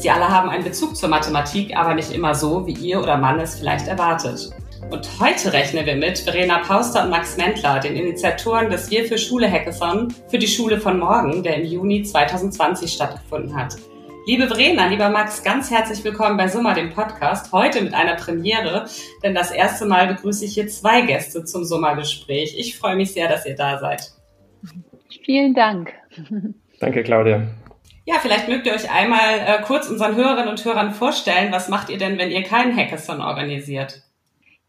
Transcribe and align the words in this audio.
Sie 0.00 0.08
alle 0.08 0.30
haben 0.30 0.48
einen 0.48 0.64
Bezug 0.64 0.96
zur 0.96 1.10
Mathematik, 1.10 1.76
aber 1.76 1.92
nicht 1.92 2.10
immer 2.10 2.34
so, 2.34 2.66
wie 2.66 2.72
ihr 2.72 3.02
oder 3.02 3.18
Mann 3.18 3.38
es 3.38 3.56
vielleicht 3.56 3.86
erwartet. 3.86 4.50
Und 4.90 5.06
heute 5.20 5.52
rechnen 5.52 5.84
wir 5.84 5.94
mit 5.94 6.20
Verena 6.20 6.60
Pauster 6.60 7.04
und 7.04 7.10
Max 7.10 7.36
Mentler, 7.36 7.80
den 7.80 7.96
Initiatoren 7.96 8.70
des 8.70 8.90
Wir 8.90 9.04
für 9.04 9.18
Schule 9.18 9.46
Hackathon 9.52 10.08
für 10.28 10.38
die 10.38 10.48
Schule 10.48 10.80
von 10.80 10.98
morgen, 10.98 11.42
der 11.42 11.56
im 11.56 11.66
Juni 11.66 12.02
2020 12.02 12.90
stattgefunden 12.90 13.54
hat. 13.54 13.76
Liebe 14.24 14.48
Verena, 14.48 14.86
lieber 14.86 15.10
Max, 15.10 15.44
ganz 15.44 15.70
herzlich 15.70 16.02
willkommen 16.02 16.38
bei 16.38 16.48
Summa, 16.48 16.72
dem 16.72 16.94
Podcast. 16.94 17.52
Heute 17.52 17.82
mit 17.82 17.92
einer 17.92 18.14
Premiere, 18.14 18.86
denn 19.22 19.34
das 19.34 19.50
erste 19.50 19.84
Mal 19.84 20.06
begrüße 20.06 20.46
ich 20.46 20.54
hier 20.54 20.68
zwei 20.68 21.02
Gäste 21.02 21.44
zum 21.44 21.66
Summa-Gespräch. 21.66 22.54
Ich 22.58 22.78
freue 22.78 22.96
mich 22.96 23.12
sehr, 23.12 23.28
dass 23.28 23.44
ihr 23.44 23.54
da 23.54 23.78
seid. 23.78 24.12
Vielen 25.26 25.52
Dank. 25.52 25.92
Danke, 26.80 27.02
Claudia. 27.02 27.42
Ja, 28.06 28.16
vielleicht 28.20 28.48
mögt 28.48 28.66
ihr 28.66 28.72
euch 28.72 28.90
einmal 28.90 29.38
äh, 29.38 29.62
kurz 29.62 29.88
unseren 29.88 30.16
Hörerinnen 30.16 30.48
und 30.48 30.64
Hörern 30.64 30.92
vorstellen. 30.92 31.52
Was 31.52 31.68
macht 31.68 31.90
ihr 31.90 31.98
denn, 31.98 32.18
wenn 32.18 32.30
ihr 32.30 32.42
keinen 32.42 32.76
Hackathon 32.76 33.20
organisiert? 33.20 34.02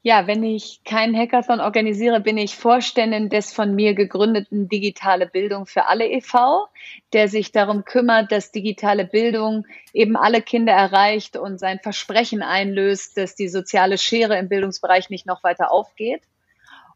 Ja, 0.03 0.25
wenn 0.25 0.43
ich 0.43 0.83
keinen 0.83 1.15
Hackathon 1.15 1.59
organisiere, 1.59 2.21
bin 2.21 2.35
ich 2.35 2.55
Vorständin 2.55 3.29
des 3.29 3.53
von 3.53 3.75
mir 3.75 3.93
gegründeten 3.93 4.67
Digitale 4.67 5.27
Bildung 5.27 5.67
für 5.67 5.85
alle 5.85 6.07
e.V., 6.07 6.67
der 7.13 7.27
sich 7.27 7.51
darum 7.51 7.85
kümmert, 7.85 8.31
dass 8.31 8.51
digitale 8.51 9.05
Bildung 9.05 9.67
eben 9.93 10.15
alle 10.15 10.41
Kinder 10.41 10.73
erreicht 10.73 11.37
und 11.37 11.59
sein 11.59 11.79
Versprechen 11.79 12.41
einlöst, 12.41 13.15
dass 13.15 13.35
die 13.35 13.47
soziale 13.47 13.99
Schere 13.99 14.39
im 14.39 14.49
Bildungsbereich 14.49 15.11
nicht 15.11 15.27
noch 15.27 15.43
weiter 15.43 15.71
aufgeht. 15.71 16.23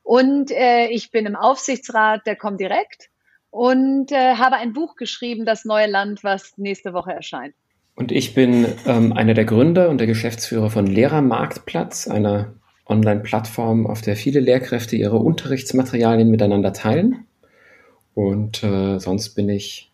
Und 0.02 0.50
äh, 0.50 0.88
ich 0.88 1.12
bin 1.12 1.28
im 1.28 1.36
Aufsichtsrat 1.36 2.26
der 2.26 2.36
Comdirect 2.36 3.10
und 3.56 4.12
äh, 4.12 4.36
habe 4.36 4.58
ein 4.58 4.74
Buch 4.74 4.98
geschrieben, 4.98 5.46
Das 5.46 5.64
neue 5.64 5.88
Land, 5.88 6.26
was 6.26 6.58
nächste 6.58 6.92
Woche 6.92 7.14
erscheint. 7.14 7.56
Und 7.96 8.12
ich 8.12 8.34
bin 8.34 8.68
ähm, 8.86 9.14
einer 9.14 9.34
der 9.34 9.46
Gründer 9.46 9.90
und 9.90 10.00
der 10.00 10.08
Geschäftsführer 10.08 10.70
von 10.70 10.86
Lehrermarktplatz, 10.86 12.10
einer 12.10 12.54
Online-Plattform, 12.86 13.88
auf 13.88 14.02
der 14.02 14.18
viele 14.18 14.42
Lehrkräfte 14.42 14.98
ihre 14.98 15.20
Unterrichtsmaterialien 15.20 16.30
miteinander 16.30 16.74
teilen. 16.74 17.28
Und 18.14 18.62
äh, 18.62 19.00
sonst 19.00 19.30
bin 19.36 19.48
ich 19.48 19.90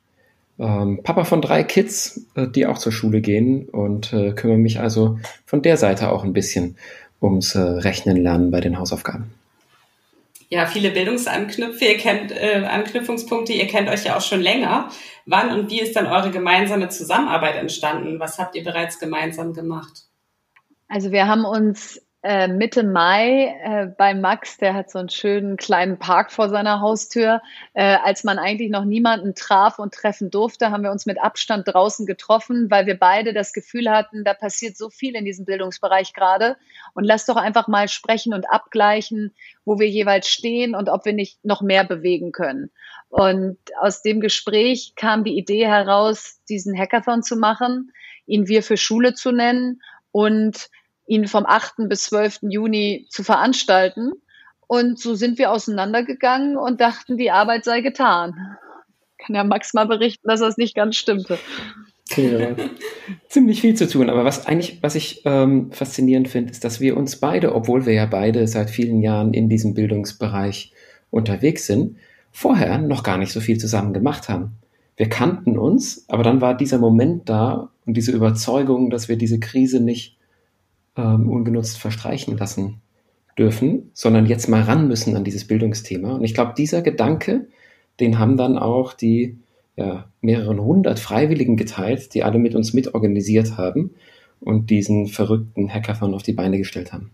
ähm, 0.58 1.02
Papa 1.04 1.24
von 1.24 1.44
drei 1.44 1.62
Kids, 1.62 2.26
äh, 2.34 2.48
die 2.48 2.66
auch 2.66 2.80
zur 2.80 2.92
Schule 2.92 3.22
gehen 3.22 3.70
und 3.70 4.12
äh, 4.12 4.32
kümmere 4.32 4.58
mich 4.58 4.80
also 4.80 5.20
von 5.46 5.62
der 5.62 5.78
Seite 5.78 6.12
auch 6.12 6.24
ein 6.24 6.34
bisschen 6.34 6.78
ums 7.22 7.54
äh, 7.54 7.60
Rechnen 7.60 8.18
lernen 8.18 8.50
bei 8.50 8.60
den 8.60 8.80
Hausaufgaben 8.80 9.32
ja, 10.52 10.66
viele 10.66 10.92
Bildungsanknüpfe, 10.92 11.86
ihr 11.86 11.98
kennt 11.98 12.32
äh, 12.34 12.66
Anknüpfungspunkte, 12.70 13.54
ihr 13.54 13.68
kennt 13.68 13.90
euch 13.90 14.04
ja 14.04 14.18
auch 14.18 14.22
schon 14.22 14.42
länger. 14.42 14.90
Wann 15.26 15.50
und 15.58 15.70
wie 15.70 15.80
ist 15.80 15.96
dann 15.96 16.08
eure 16.08 16.30
gemeinsame 16.30 16.90
Zusammenarbeit 16.90 17.56
entstanden? 17.56 18.20
Was 18.20 18.38
habt 18.38 18.56
ihr 18.56 18.64
bereits 18.66 19.00
gemeinsam 19.00 19.54
gemacht? 19.54 20.10
Also 20.90 21.14
wir 21.14 21.26
haben 21.26 21.46
uns 21.46 22.01
äh, 22.24 22.48
Mitte 22.48 22.84
Mai 22.84 23.56
äh, 23.64 23.88
bei 23.88 24.14
Max, 24.14 24.58
der 24.58 24.76
hat 24.76 24.92
so 24.92 25.00
einen 25.00 25.10
schönen 25.10 25.58
kleinen 25.58 25.98
Park 25.98 26.32
vor 26.32 26.50
seiner 26.50 26.80
Haustür. 26.80 27.42
Äh, 27.74 27.98
als 28.04 28.24
man 28.24 28.38
eigentlich 28.38 28.70
noch 28.70 28.86
niemanden 28.86 29.34
traf 29.34 29.80
und 29.80 29.94
treffen 29.94 30.30
durfte, 30.30 30.70
haben 30.70 30.84
wir 30.84 30.92
uns 30.92 31.08
mit 31.08 31.20
Abstand 31.20 31.68
draußen 31.68 32.06
getroffen, 32.06 32.70
weil 32.70 32.86
wir 32.86 32.98
beide 32.98 33.34
das 33.34 33.54
Gefühl 33.54 33.90
hatten, 33.90 34.24
da 34.24 34.36
passiert 34.36 34.78
so 34.78 34.90
viel 34.90 35.16
in 35.16 35.26
diesem 35.26 35.46
Bildungsbereich 35.46 36.14
gerade. 36.14 36.58
Und 36.94 37.06
lass 37.06 37.26
doch 37.26 37.38
einfach 37.38 37.68
mal 37.68 37.88
sprechen 37.88 38.34
und 38.36 38.50
abgleichen, 38.50 39.34
wo 39.66 39.80
wir 39.80 39.90
jeweils 39.90 40.28
stehen 40.28 40.76
und 40.76 40.90
ob 40.90 41.06
wir 41.06 41.14
nicht 41.14 41.44
noch 41.44 41.62
mehr 41.62 41.84
bewegen 41.86 42.32
können. 42.32 42.70
Und 43.10 43.58
aus 43.80 44.04
dem 44.04 44.22
Gespräch 44.22 44.94
kam 44.96 45.24
die 45.24 45.38
Idee 45.38 45.68
heraus, 45.68 46.40
diesen 46.48 46.78
Hackathon 46.78 47.24
zu 47.24 47.36
machen, 47.36 47.92
ihn 48.28 48.48
wir 48.48 48.62
für 48.62 48.78
Schule 48.78 49.16
zu 49.16 49.32
nennen 49.32 49.82
und 50.12 50.70
ihn 51.08 51.28
vom 51.28 51.46
8. 51.46 51.90
bis 51.90 52.04
12. 52.04 52.40
Juni 52.44 53.08
zu 53.10 53.24
veranstalten. 53.24 54.12
Und 54.68 55.00
so 55.00 55.16
sind 55.16 55.38
wir 55.38 55.52
auseinandergegangen 55.52 56.58
und 56.58 56.80
dachten, 56.80 57.18
die 57.18 57.32
Arbeit 57.32 57.66
sei 57.66 57.82
getan. 57.82 58.58
Kann 59.18 59.36
ja 59.36 59.44
Max 59.44 59.74
mal 59.74 59.86
berichten, 59.86 60.28
dass 60.28 60.40
das 60.40 60.58
nicht 60.58 60.76
ganz 60.76 60.96
stimmte. 60.96 61.38
Ja, 62.16 62.56
ziemlich 63.28 63.62
viel 63.62 63.76
zu 63.76 63.88
tun. 63.88 64.10
Aber 64.10 64.26
was 64.26 64.46
eigentlich, 64.46 64.80
was 64.82 64.96
ich 64.96 65.22
ähm, 65.26 65.72
faszinierend 65.72 66.28
finde, 66.28 66.52
ist, 66.52 66.64
dass 66.64 66.80
wir 66.80 66.98
uns 66.98 67.18
beide, 67.18 67.56
obwohl 67.56 67.86
wir 67.86 67.94
ja 67.94 68.06
beide 68.06 68.48
seit 68.48 68.70
vielen 68.70 69.02
Jahren 69.02 69.34
in 69.34 69.50
diesem 69.50 69.74
Bildungsbereich 69.74 70.74
unterwegs 71.10 71.68
sind, 71.68 71.98
vorher 72.32 72.78
noch 72.78 73.04
gar 73.04 73.18
nicht 73.18 73.32
so 73.32 73.40
viel 73.40 73.58
zusammen 73.58 73.94
gemacht 73.94 74.30
haben. 74.30 74.54
Wir 74.98 75.10
kannten 75.10 75.58
uns, 75.58 76.06
aber 76.10 76.24
dann 76.24 76.42
war 76.42 76.56
dieser 76.56 76.78
Moment 76.78 77.28
da 77.30 77.72
und 77.86 77.96
diese 77.96 78.12
Überzeugung, 78.12 78.90
dass 78.90 79.10
wir 79.10 79.18
diese 79.18 79.40
Krise 79.40 79.80
nicht 79.82 80.18
ähm, 80.98 81.30
ungenutzt 81.30 81.80
verstreichen 81.80 82.38
lassen 82.38 82.82
dürfen, 83.38 83.92
sondern 83.94 84.26
jetzt 84.26 84.48
mal 84.50 84.62
ran 84.62 84.88
müssen 84.88 85.16
an 85.16 85.24
dieses 85.24 85.48
Bildungsthema. 85.48 86.14
Und 86.14 86.24
ich 86.24 86.34
glaube, 86.34 86.54
dieser 86.58 86.82
Gedanke, 86.82 87.48
den 88.00 88.20
haben 88.20 88.38
dann 88.38 88.58
auch 88.58 88.94
die 88.94 89.38
ja, 89.76 90.10
mehreren 90.22 90.60
hundert 90.60 91.00
Freiwilligen 91.00 91.56
geteilt, 91.56 92.14
die 92.14 92.24
alle 92.24 92.40
mit 92.40 92.56
uns 92.56 92.74
mitorganisiert 92.74 93.58
haben 93.58 93.92
und 94.40 94.70
diesen 94.70 95.08
verrückten 95.08 95.74
Hackathon 95.74 96.14
auf 96.14 96.24
die 96.24 96.34
Beine 96.34 96.58
gestellt 96.58 96.94
haben. 96.94 97.12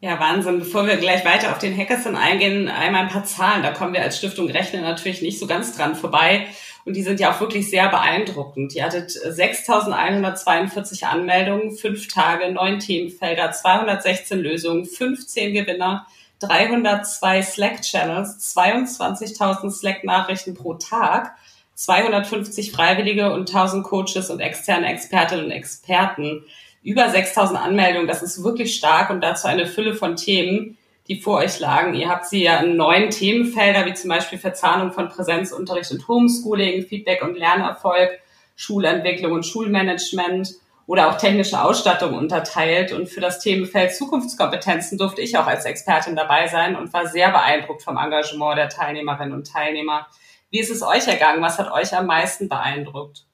Ja, 0.00 0.18
Wahnsinn. 0.18 0.60
Bevor 0.60 0.86
wir 0.86 0.96
gleich 0.96 1.24
weiter 1.24 1.50
auf 1.50 1.58
den 1.58 1.76
Hackathon 1.76 2.16
eingehen, 2.16 2.68
einmal 2.68 3.02
ein 3.02 3.08
paar 3.08 3.24
Zahlen. 3.24 3.62
Da 3.62 3.72
kommen 3.72 3.92
wir 3.92 4.02
als 4.02 4.18
Stiftung 4.18 4.48
Rechnen 4.48 4.82
natürlich 4.82 5.22
nicht 5.22 5.38
so 5.38 5.46
ganz 5.46 5.76
dran 5.76 5.94
vorbei. 5.94 6.46
Und 6.88 6.94
die 6.94 7.02
sind 7.02 7.20
ja 7.20 7.30
auch 7.30 7.40
wirklich 7.40 7.68
sehr 7.68 7.90
beeindruckend. 7.90 8.74
Ihr 8.74 8.82
hattet 8.82 9.10
6.142 9.10 11.04
Anmeldungen, 11.04 11.76
fünf 11.76 12.08
Tage, 12.08 12.50
neun 12.50 12.78
Themenfelder, 12.78 13.52
216 13.52 14.38
Lösungen, 14.38 14.86
15 14.86 15.52
Gewinner, 15.52 16.06
302 16.38 17.42
Slack-Channels, 17.42 18.56
22.000 18.56 19.70
Slack-Nachrichten 19.70 20.54
pro 20.54 20.74
Tag, 20.74 21.34
250 21.74 22.72
Freiwillige 22.72 23.34
und 23.34 23.50
1000 23.50 23.84
Coaches 23.84 24.30
und 24.30 24.40
externe 24.40 24.90
Expertinnen 24.90 25.44
und 25.44 25.50
Experten. 25.50 26.42
Über 26.82 27.04
6.000 27.08 27.56
Anmeldungen, 27.56 28.08
das 28.08 28.22
ist 28.22 28.42
wirklich 28.42 28.74
stark 28.74 29.10
und 29.10 29.20
dazu 29.20 29.46
eine 29.46 29.66
Fülle 29.66 29.94
von 29.94 30.16
Themen 30.16 30.77
die 31.08 31.20
vor 31.20 31.38
euch 31.38 31.58
lagen. 31.58 31.94
Ihr 31.94 32.08
habt 32.08 32.26
sie 32.26 32.44
ja 32.44 32.58
in 32.58 32.76
neuen 32.76 33.10
Themenfelder, 33.10 33.86
wie 33.86 33.94
zum 33.94 34.10
Beispiel 34.10 34.38
Verzahnung 34.38 34.92
von 34.92 35.08
Präsenzunterricht 35.08 35.90
und 35.90 36.06
Homeschooling, 36.06 36.86
Feedback 36.86 37.22
und 37.22 37.36
Lernerfolg, 37.36 38.10
Schulentwicklung 38.56 39.32
und 39.32 39.46
Schulmanagement 39.46 40.54
oder 40.86 41.08
auch 41.08 41.16
technische 41.16 41.62
Ausstattung 41.62 42.14
unterteilt. 42.14 42.92
Und 42.92 43.08
für 43.08 43.20
das 43.20 43.40
Themenfeld 43.40 43.94
Zukunftskompetenzen 43.94 44.98
durfte 44.98 45.22
ich 45.22 45.38
auch 45.38 45.46
als 45.46 45.64
Expertin 45.64 46.16
dabei 46.16 46.46
sein 46.48 46.76
und 46.76 46.92
war 46.92 47.06
sehr 47.06 47.30
beeindruckt 47.30 47.82
vom 47.82 47.96
Engagement 47.96 48.58
der 48.58 48.68
Teilnehmerinnen 48.68 49.32
und 49.32 49.50
Teilnehmer. 49.50 50.06
Wie 50.50 50.60
ist 50.60 50.70
es 50.70 50.82
euch 50.82 51.06
ergangen? 51.06 51.42
Was 51.42 51.58
hat 51.58 51.72
euch 51.72 51.94
am 51.96 52.06
meisten 52.06 52.48
beeindruckt? 52.48 53.24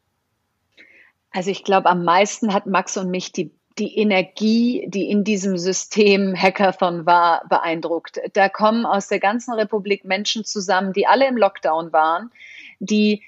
Also 1.31 1.51
ich 1.51 1.65
glaube, 1.65 1.89
am 1.89 2.05
meisten 2.05 2.55
hat 2.55 2.67
Max 2.67 2.97
und 2.97 3.11
mich 3.11 3.33
die 3.33 3.53
die 3.79 3.99
Energie, 3.99 4.85
die 4.89 5.11
in 5.11 5.25
diesem 5.25 5.59
System 5.59 6.35
Hackathon 6.37 7.07
war, 7.07 7.45
beeindruckt. 7.49 8.21
Da 8.33 8.49
kommen 8.49 8.87
aus 8.87 9.09
der 9.09 9.19
ganzen 9.19 9.53
Republik 9.55 10.05
Menschen 10.05 10.45
zusammen, 10.45 10.93
die 10.93 11.07
alle 11.07 11.27
im 11.27 11.37
Lockdown 11.37 11.93
waren, 11.93 12.31
die 12.79 13.23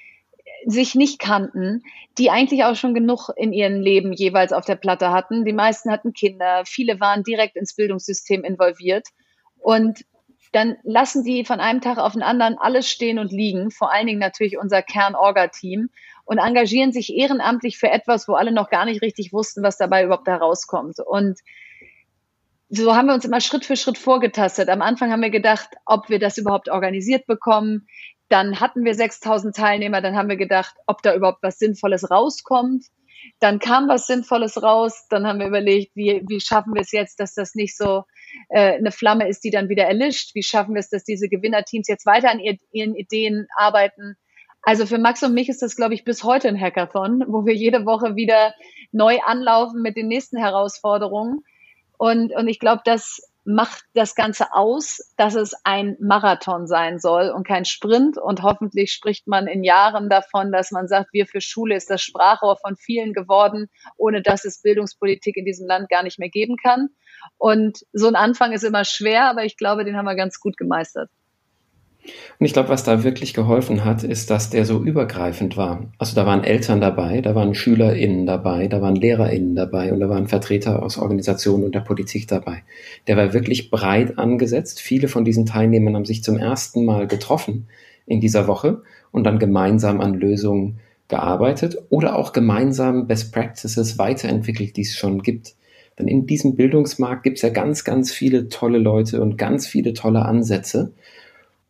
sich 0.65 0.95
nicht 0.95 1.19
kannten, 1.19 1.83
die 2.17 2.31
eigentlich 2.31 2.63
auch 2.63 2.75
schon 2.75 2.93
genug 2.93 3.29
in 3.35 3.53
ihrem 3.53 3.79
Leben 3.81 4.13
jeweils 4.13 4.53
auf 4.53 4.65
der 4.65 4.75
Platte 4.75 5.11
hatten. 5.11 5.45
Die 5.45 5.53
meisten 5.53 5.91
hatten 5.91 6.13
Kinder, 6.13 6.63
viele 6.65 6.99
waren 6.99 7.23
direkt 7.23 7.55
ins 7.55 7.75
Bildungssystem 7.75 8.43
involviert. 8.43 9.07
Und 9.57 10.05
dann 10.53 10.77
lassen 10.83 11.23
die 11.23 11.43
von 11.45 11.59
einem 11.59 11.81
Tag 11.81 11.97
auf 11.97 12.13
den 12.13 12.23
anderen 12.23 12.57
alles 12.57 12.89
stehen 12.89 13.19
und 13.19 13.31
liegen, 13.31 13.69
vor 13.69 13.91
allen 13.91 14.07
Dingen 14.07 14.19
natürlich 14.19 14.57
unser 14.57 14.81
Kern-Orga-Team 14.81 15.89
und 16.27 16.39
engagieren 16.39 16.91
sich 16.91 17.15
ehrenamtlich 17.15 17.77
für 17.77 17.89
etwas, 17.89 18.27
wo 18.27 18.33
alle 18.33 18.51
noch 18.51 18.69
gar 18.69 18.85
nicht 18.85 19.01
richtig 19.01 19.31
wussten, 19.31 19.63
was 19.63 19.77
dabei 19.77 20.03
überhaupt 20.03 20.27
herauskommt. 20.27 20.99
Und 20.99 21.39
so 22.69 22.93
haben 22.95 23.07
wir 23.07 23.13
uns 23.13 23.23
immer 23.23 23.39
Schritt 23.39 23.63
für 23.63 23.77
Schritt 23.77 23.97
vorgetastet. 23.97 24.67
Am 24.67 24.81
Anfang 24.81 25.09
haben 25.09 25.21
wir 25.21 25.29
gedacht, 25.29 25.69
ob 25.85 26.09
wir 26.09 26.19
das 26.19 26.37
überhaupt 26.37 26.67
organisiert 26.67 27.27
bekommen. 27.27 27.87
Dann 28.27 28.59
hatten 28.59 28.83
wir 28.83 28.93
6000 28.93 29.55
Teilnehmer. 29.55 30.01
Dann 30.01 30.17
haben 30.17 30.27
wir 30.27 30.35
gedacht, 30.35 30.75
ob 30.85 31.01
da 31.01 31.15
überhaupt 31.15 31.41
was 31.43 31.59
Sinnvolles 31.59 32.11
rauskommt. 32.11 32.83
Dann 33.39 33.59
kam 33.59 33.87
was 33.87 34.05
Sinnvolles 34.05 34.61
raus. 34.61 35.05
Dann 35.09 35.25
haben 35.25 35.39
wir 35.39 35.47
überlegt, 35.47 35.95
wie, 35.95 36.21
wie 36.27 36.41
schaffen 36.41 36.73
wir 36.73 36.81
es 36.81 36.91
jetzt, 36.91 37.21
dass 37.21 37.33
das 37.35 37.55
nicht 37.55 37.77
so 37.77 38.03
äh, 38.49 38.73
eine 38.73 38.91
Flamme 38.91 39.29
ist, 39.29 39.45
die 39.45 39.49
dann 39.49 39.69
wieder 39.69 39.85
erlischt? 39.85 40.35
Wie 40.35 40.43
schaffen 40.43 40.73
wir 40.73 40.81
es, 40.81 40.89
dass 40.89 41.05
diese 41.05 41.29
Gewinnerteams 41.29 41.87
jetzt 41.87 42.05
weiter 42.05 42.29
an 42.29 42.41
ihr, 42.41 42.57
ihren 42.73 42.95
Ideen 42.95 43.47
arbeiten? 43.55 44.17
Also 44.67 44.85
für 44.85 44.97
Max 44.97 45.23
und 45.23 45.33
mich 45.33 45.47
ist 45.47 45.61
das, 45.61 45.77
glaube 45.77 45.93
ich, 45.93 46.03
bis 46.03 46.25
heute 46.25 46.49
ein 46.49 46.59
Hackathon, 46.59 47.23
wo 47.29 47.45
wir 47.45 47.55
jede 47.55 47.85
Woche 47.85 48.17
wieder 48.17 48.53
neu 48.91 49.17
anlaufen 49.25 49.81
mit 49.81 49.95
den 49.95 50.09
nächsten 50.09 50.35
Herausforderungen. 50.35 51.39
Und, 51.97 52.35
und 52.35 52.49
ich 52.49 52.59
glaube, 52.59 52.81
das 52.83 53.21
macht 53.45 53.85
das 53.93 54.13
Ganze 54.13 54.51
aus, 54.51 54.99
dass 55.15 55.35
es 55.35 55.53
ein 55.63 55.95
Marathon 56.01 56.67
sein 56.67 56.99
soll 56.99 57.29
und 57.29 57.47
kein 57.47 57.63
Sprint. 57.63 58.17
Und 58.17 58.43
hoffentlich 58.43 58.91
spricht 58.91 59.25
man 59.25 59.47
in 59.47 59.63
Jahren 59.63 60.09
davon, 60.09 60.51
dass 60.51 60.71
man 60.71 60.89
sagt, 60.89 61.13
wir 61.13 61.27
für 61.27 61.39
Schule 61.39 61.77
ist 61.77 61.89
das 61.89 62.01
Sprachrohr 62.01 62.57
von 62.57 62.75
vielen 62.75 63.13
geworden, 63.13 63.69
ohne 63.95 64.21
dass 64.21 64.43
es 64.43 64.61
Bildungspolitik 64.61 65.37
in 65.37 65.45
diesem 65.45 65.65
Land 65.65 65.87
gar 65.87 66.03
nicht 66.03 66.19
mehr 66.19 66.27
geben 66.27 66.57
kann. 66.61 66.89
Und 67.37 67.85
so 67.93 68.07
ein 68.07 68.15
Anfang 68.15 68.51
ist 68.51 68.65
immer 68.65 68.83
schwer, 68.83 69.29
aber 69.29 69.45
ich 69.45 69.55
glaube, 69.55 69.85
den 69.85 69.95
haben 69.95 70.03
wir 70.03 70.15
ganz 70.15 70.41
gut 70.41 70.57
gemeistert. 70.57 71.09
Und 72.39 72.45
ich 72.45 72.53
glaube, 72.53 72.69
was 72.69 72.83
da 72.83 73.03
wirklich 73.03 73.33
geholfen 73.33 73.83
hat, 73.83 74.03
ist, 74.03 74.29
dass 74.29 74.49
der 74.49 74.65
so 74.65 74.83
übergreifend 74.83 75.57
war. 75.57 75.85
Also 75.97 76.15
da 76.15 76.25
waren 76.25 76.43
Eltern 76.43 76.81
dabei, 76.81 77.21
da 77.21 77.35
waren 77.35 77.53
SchülerInnen 77.53 78.25
dabei, 78.25 78.67
da 78.67 78.81
waren 78.81 78.95
LehrerInnen 78.95 79.55
dabei 79.55 79.91
und 79.91 79.99
da 79.99 80.09
waren 80.09 80.27
Vertreter 80.27 80.83
aus 80.83 80.97
Organisationen 80.97 81.63
und 81.63 81.75
der 81.75 81.81
Politik 81.81 82.27
dabei. 82.27 82.63
Der 83.07 83.17
war 83.17 83.33
wirklich 83.33 83.71
breit 83.71 84.17
angesetzt. 84.17 84.79
Viele 84.79 85.07
von 85.07 85.25
diesen 85.25 85.45
Teilnehmern 85.45 85.95
haben 85.95 86.05
sich 86.05 86.23
zum 86.23 86.37
ersten 86.37 86.85
Mal 86.85 87.07
getroffen 87.07 87.67
in 88.05 88.21
dieser 88.21 88.47
Woche 88.47 88.81
und 89.11 89.23
dann 89.23 89.39
gemeinsam 89.39 90.01
an 90.01 90.13
Lösungen 90.13 90.79
gearbeitet 91.07 91.77
oder 91.89 92.17
auch 92.17 92.33
gemeinsam 92.33 93.07
Best 93.07 93.31
Practices 93.31 93.97
weiterentwickelt, 93.97 94.75
die 94.77 94.81
es 94.81 94.95
schon 94.95 95.23
gibt. 95.23 95.55
Denn 95.97 96.07
in 96.07 96.27
diesem 96.27 96.55
Bildungsmarkt 96.55 97.23
gibt 97.23 97.37
es 97.37 97.41
ja 97.41 97.49
ganz, 97.49 97.83
ganz 97.83 98.11
viele 98.11 98.49
tolle 98.49 98.77
Leute 98.77 99.21
und 99.21 99.37
ganz 99.37 99.65
viele 99.65 99.93
tolle 99.93 100.23
Ansätze. 100.25 100.93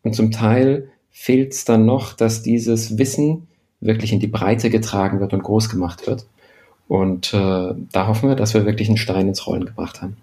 Und 0.08 0.14
zum 0.14 0.32
Teil 0.32 0.88
fehlt 1.12 1.52
es 1.52 1.66
dann 1.66 1.86
noch, 1.86 2.14
dass 2.14 2.42
dieses 2.42 2.98
Wissen 2.98 3.48
wirklich 3.82 4.14
in 4.14 4.22
die 4.22 4.28
Breite 4.28 4.70
getragen 4.70 5.20
wird 5.20 5.34
und 5.34 5.44
groß 5.44 5.68
gemacht 5.68 6.08
wird. 6.08 6.26
Und 6.88 7.34
äh, 7.34 7.74
da 7.92 8.08
hoffen 8.08 8.30
wir, 8.30 8.38
dass 8.38 8.54
wir 8.54 8.66
wirklich 8.66 8.88
einen 8.88 8.98
Stein 8.98 9.28
ins 9.28 9.46
Rollen 9.46 9.66
gebracht 9.66 10.02
haben. 10.02 10.16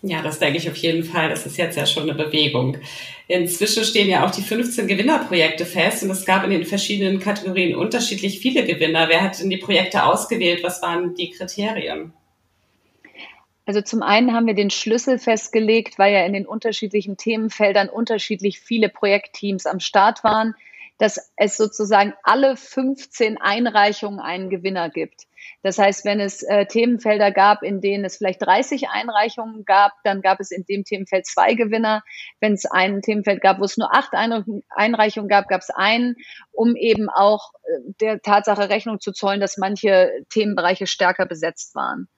Ja, 0.00 0.22
das 0.22 0.38
denke 0.38 0.56
ich 0.56 0.70
auf 0.70 0.76
jeden 0.76 1.04
Fall. 1.04 1.28
Das 1.28 1.44
ist 1.44 1.58
jetzt 1.58 1.76
ja 1.76 1.84
schon 1.84 2.08
eine 2.08 2.14
Bewegung. 2.14 2.78
Inzwischen 3.28 3.84
stehen 3.84 4.08
ja 4.08 4.26
auch 4.26 4.30
die 4.30 4.40
15 4.40 4.86
Gewinnerprojekte 4.86 5.66
fest 5.66 6.02
und 6.02 6.10
es 6.10 6.24
gab 6.24 6.42
in 6.44 6.50
den 6.50 6.64
verschiedenen 6.64 7.20
Kategorien 7.20 7.76
unterschiedlich 7.76 8.38
viele 8.38 8.64
Gewinner. 8.64 9.10
Wer 9.10 9.20
hat 9.20 9.38
denn 9.38 9.50
die 9.50 9.58
Projekte 9.58 10.04
ausgewählt? 10.04 10.62
Was 10.62 10.80
waren 10.80 11.14
die 11.14 11.28
Kriterien? 11.28 12.14
Also 13.70 13.82
zum 13.82 14.02
einen 14.02 14.34
haben 14.34 14.48
wir 14.48 14.54
den 14.54 14.70
Schlüssel 14.70 15.20
festgelegt, 15.20 15.96
weil 15.96 16.12
ja 16.12 16.26
in 16.26 16.32
den 16.32 16.44
unterschiedlichen 16.44 17.16
Themenfeldern 17.16 17.88
unterschiedlich 17.88 18.58
viele 18.58 18.88
Projektteams 18.88 19.64
am 19.64 19.78
Start 19.78 20.24
waren, 20.24 20.56
dass 20.98 21.30
es 21.36 21.56
sozusagen 21.56 22.12
alle 22.24 22.56
15 22.56 23.40
Einreichungen 23.40 24.18
einen 24.18 24.50
Gewinner 24.50 24.90
gibt. 24.90 25.28
Das 25.62 25.78
heißt, 25.78 26.04
wenn 26.04 26.18
es 26.18 26.42
äh, 26.42 26.66
Themenfelder 26.66 27.30
gab, 27.30 27.62
in 27.62 27.80
denen 27.80 28.04
es 28.04 28.16
vielleicht 28.16 28.42
30 28.42 28.88
Einreichungen 28.88 29.64
gab, 29.64 29.92
dann 30.02 30.20
gab 30.20 30.40
es 30.40 30.50
in 30.50 30.64
dem 30.64 30.82
Themenfeld 30.82 31.24
zwei 31.26 31.54
Gewinner. 31.54 32.02
Wenn 32.40 32.54
es 32.54 32.64
ein 32.64 33.02
Themenfeld 33.02 33.40
gab, 33.40 33.60
wo 33.60 33.64
es 33.64 33.76
nur 33.76 33.94
acht 33.94 34.14
Einreichungen 34.14 35.28
gab, 35.28 35.46
gab 35.46 35.60
es 35.60 35.70
einen, 35.70 36.16
um 36.50 36.74
eben 36.74 37.08
auch 37.08 37.52
äh, 37.62 37.92
der 38.00 38.20
Tatsache 38.20 38.68
Rechnung 38.68 38.98
zu 38.98 39.12
zollen, 39.12 39.38
dass 39.38 39.58
manche 39.58 40.10
Themenbereiche 40.28 40.88
stärker 40.88 41.24
besetzt 41.24 41.76
waren. 41.76 42.08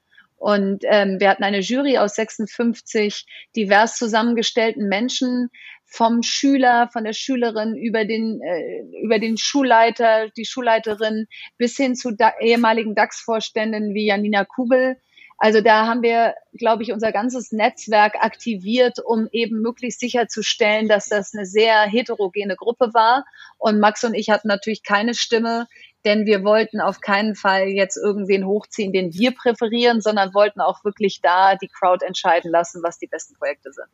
Und 0.43 0.83
ähm, 0.89 1.21
wir 1.21 1.29
hatten 1.29 1.45
eine 1.45 1.61
Jury 1.61 1.99
aus 1.99 2.17
56 2.17 3.27
divers 3.55 3.97
zusammengestellten 3.97 4.89
Menschen, 4.89 5.51
vom 5.87 6.25
Schüler, 6.25 6.89
von 6.93 7.05
der 7.05 7.13
Schülerin 7.13 7.77
über 7.77 8.05
den, 8.05 8.41
äh, 8.43 8.83
über 9.05 9.21
den 9.21 9.37
Schulleiter, 9.37 10.31
die 10.31 10.45
Schulleiterin 10.45 11.29
bis 11.59 11.77
hin 11.77 11.95
zu 11.95 12.11
da 12.11 12.33
ehemaligen 12.41 12.97
DAX-Vorständen 12.97 13.95
wie 13.95 14.07
Janina 14.07 14.45
Kugel. 14.45 14.97
Also 15.39 15.61
da 15.61 15.87
haben 15.87 16.03
wir, 16.03 16.35
glaube 16.55 16.83
ich, 16.83 16.93
unser 16.93 17.13
ganzes 17.13 17.53
Netzwerk 17.53 18.17
aktiviert, 18.17 18.99
um 19.05 19.29
eben 19.31 19.61
möglichst 19.61 20.01
sicherzustellen, 20.01 20.89
dass 20.89 21.09
das 21.09 21.35
eine 21.35 21.47
sehr 21.47 21.83
heterogene 21.83 22.57
Gruppe 22.57 22.95
war. 22.95 23.27
Und 23.59 23.79
Max 23.79 24.03
und 24.03 24.15
ich 24.15 24.29
hatten 24.31 24.49
natürlich 24.49 24.83
keine 24.83 25.15
Stimme 25.15 25.69
denn 26.05 26.27
wir 26.27 26.45
wollten 26.45 26.81
auf 26.81 27.01
keinen 27.01 27.35
Fall 27.35 27.69
jetzt 27.69 27.97
irgendwen 27.97 28.47
hochziehen, 28.47 28.93
den 28.93 29.13
wir 29.15 29.33
präferieren, 29.33 30.01
sondern 30.01 30.35
wollten 30.35 30.61
auch 30.61 30.85
wirklich 30.85 31.21
da 31.23 31.57
die 31.57 31.69
Crowd 31.69 32.05
entscheiden 32.05 32.51
lassen, 32.51 32.83
was 32.83 32.99
die 32.99 33.07
besten 33.07 33.35
Projekte 33.35 33.73
sind. 33.73 33.87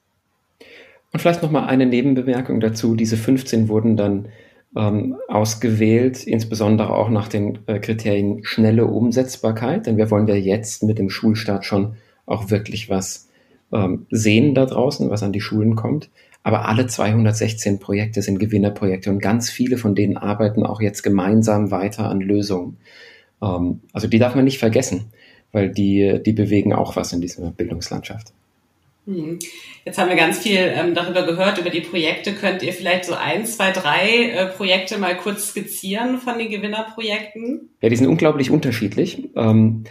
Und 1.13 1.21
vielleicht 1.21 1.43
nochmal 1.43 1.69
eine 1.69 1.87
Nebenbemerkung 1.87 2.61
dazu. 2.61 2.95
Diese 2.95 3.17
15 3.17 3.69
wurden 3.69 3.97
dann 3.97 4.29
ähm, 4.77 5.17
ausgewählt, 5.29 6.25
insbesondere 6.25 6.95
auch 6.95 7.09
nach 7.09 7.29
den 7.29 7.61
äh, 7.67 7.79
Kriterien 7.79 8.45
schnelle 8.45 8.87
Umsetzbarkeit, 8.87 9.87
denn 9.87 9.97
wir 9.97 10.11
wollen 10.11 10.27
ja 10.29 10.35
jetzt 10.35 10.83
mit 10.83 10.99
dem 10.99 11.09
Schulstart 11.09 11.65
schon 11.65 11.97
auch 12.27 12.51
wirklich 12.51 12.91
was 12.91 13.29
ähm, 13.73 14.07
sehen 14.11 14.55
da 14.55 14.67
draußen, 14.67 15.11
was 15.11 15.23
an 15.23 15.33
die 15.33 15.41
Schulen 15.41 15.77
kommt. 15.77 16.11
Aber 16.43 16.67
alle 16.67 16.87
216 16.87 17.79
Projekte 17.79 18.23
sind 18.23 18.39
Gewinnerprojekte 18.39 19.11
und 19.11 19.21
ganz 19.21 19.51
viele 19.51 19.77
von 19.77 19.95
denen 19.95 20.17
arbeiten 20.17 20.65
auch 20.65 20.81
jetzt 20.81 21.03
gemeinsam 21.03 21.71
weiter 21.71 22.09
an 22.09 22.21
Lösungen. 22.21 22.79
Ähm, 23.43 23.81
also 23.93 24.07
die 24.07 24.19
darf 24.19 24.35
man 24.35 24.45
nicht 24.45 24.59
vergessen, 24.59 25.13
weil 25.53 25.71
die, 25.71 26.21
die 26.25 26.33
bewegen 26.33 26.73
auch 26.73 26.97
was 26.97 27.13
in 27.13 27.21
dieser 27.21 27.51
Bildungslandschaft. 27.51 28.33
Hm. 29.09 29.39
Jetzt 29.87 29.97
haben 29.99 30.11
wir 30.11 30.17
ganz 30.17 30.39
viel 30.39 30.59
ähm, 30.59 30.95
darüber 30.95 31.25
gehört, 31.25 31.59
über 31.59 31.71
die 31.71 31.81
Projekte. 31.81 32.35
Könnt 32.35 32.63
ihr 32.63 32.75
vielleicht 32.75 33.07
so 33.07 33.15
ein, 33.15 33.47
zwei, 33.47 33.73
drei 33.73 34.31
äh, 34.31 34.47
Projekte 34.47 34.99
mal 34.99 35.17
kurz 35.17 35.49
skizzieren 35.49 36.19
von 36.19 36.39
den 36.39 36.51
Gewinnerprojekten? 36.51 37.71
Ja, 37.81 37.89
die 37.89 37.97
sind 37.97 38.07
unglaublich 38.07 38.51
unterschiedlich. 38.51 39.31
Ähm, 39.35 39.85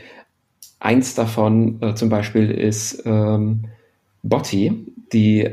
eins 0.80 1.16
davon 1.16 1.82
äh, 1.82 1.96
zum 1.96 2.10
Beispiel 2.10 2.52
ist 2.52 3.02
ähm, 3.08 3.66
Botti, 4.22 4.86
die 5.12 5.50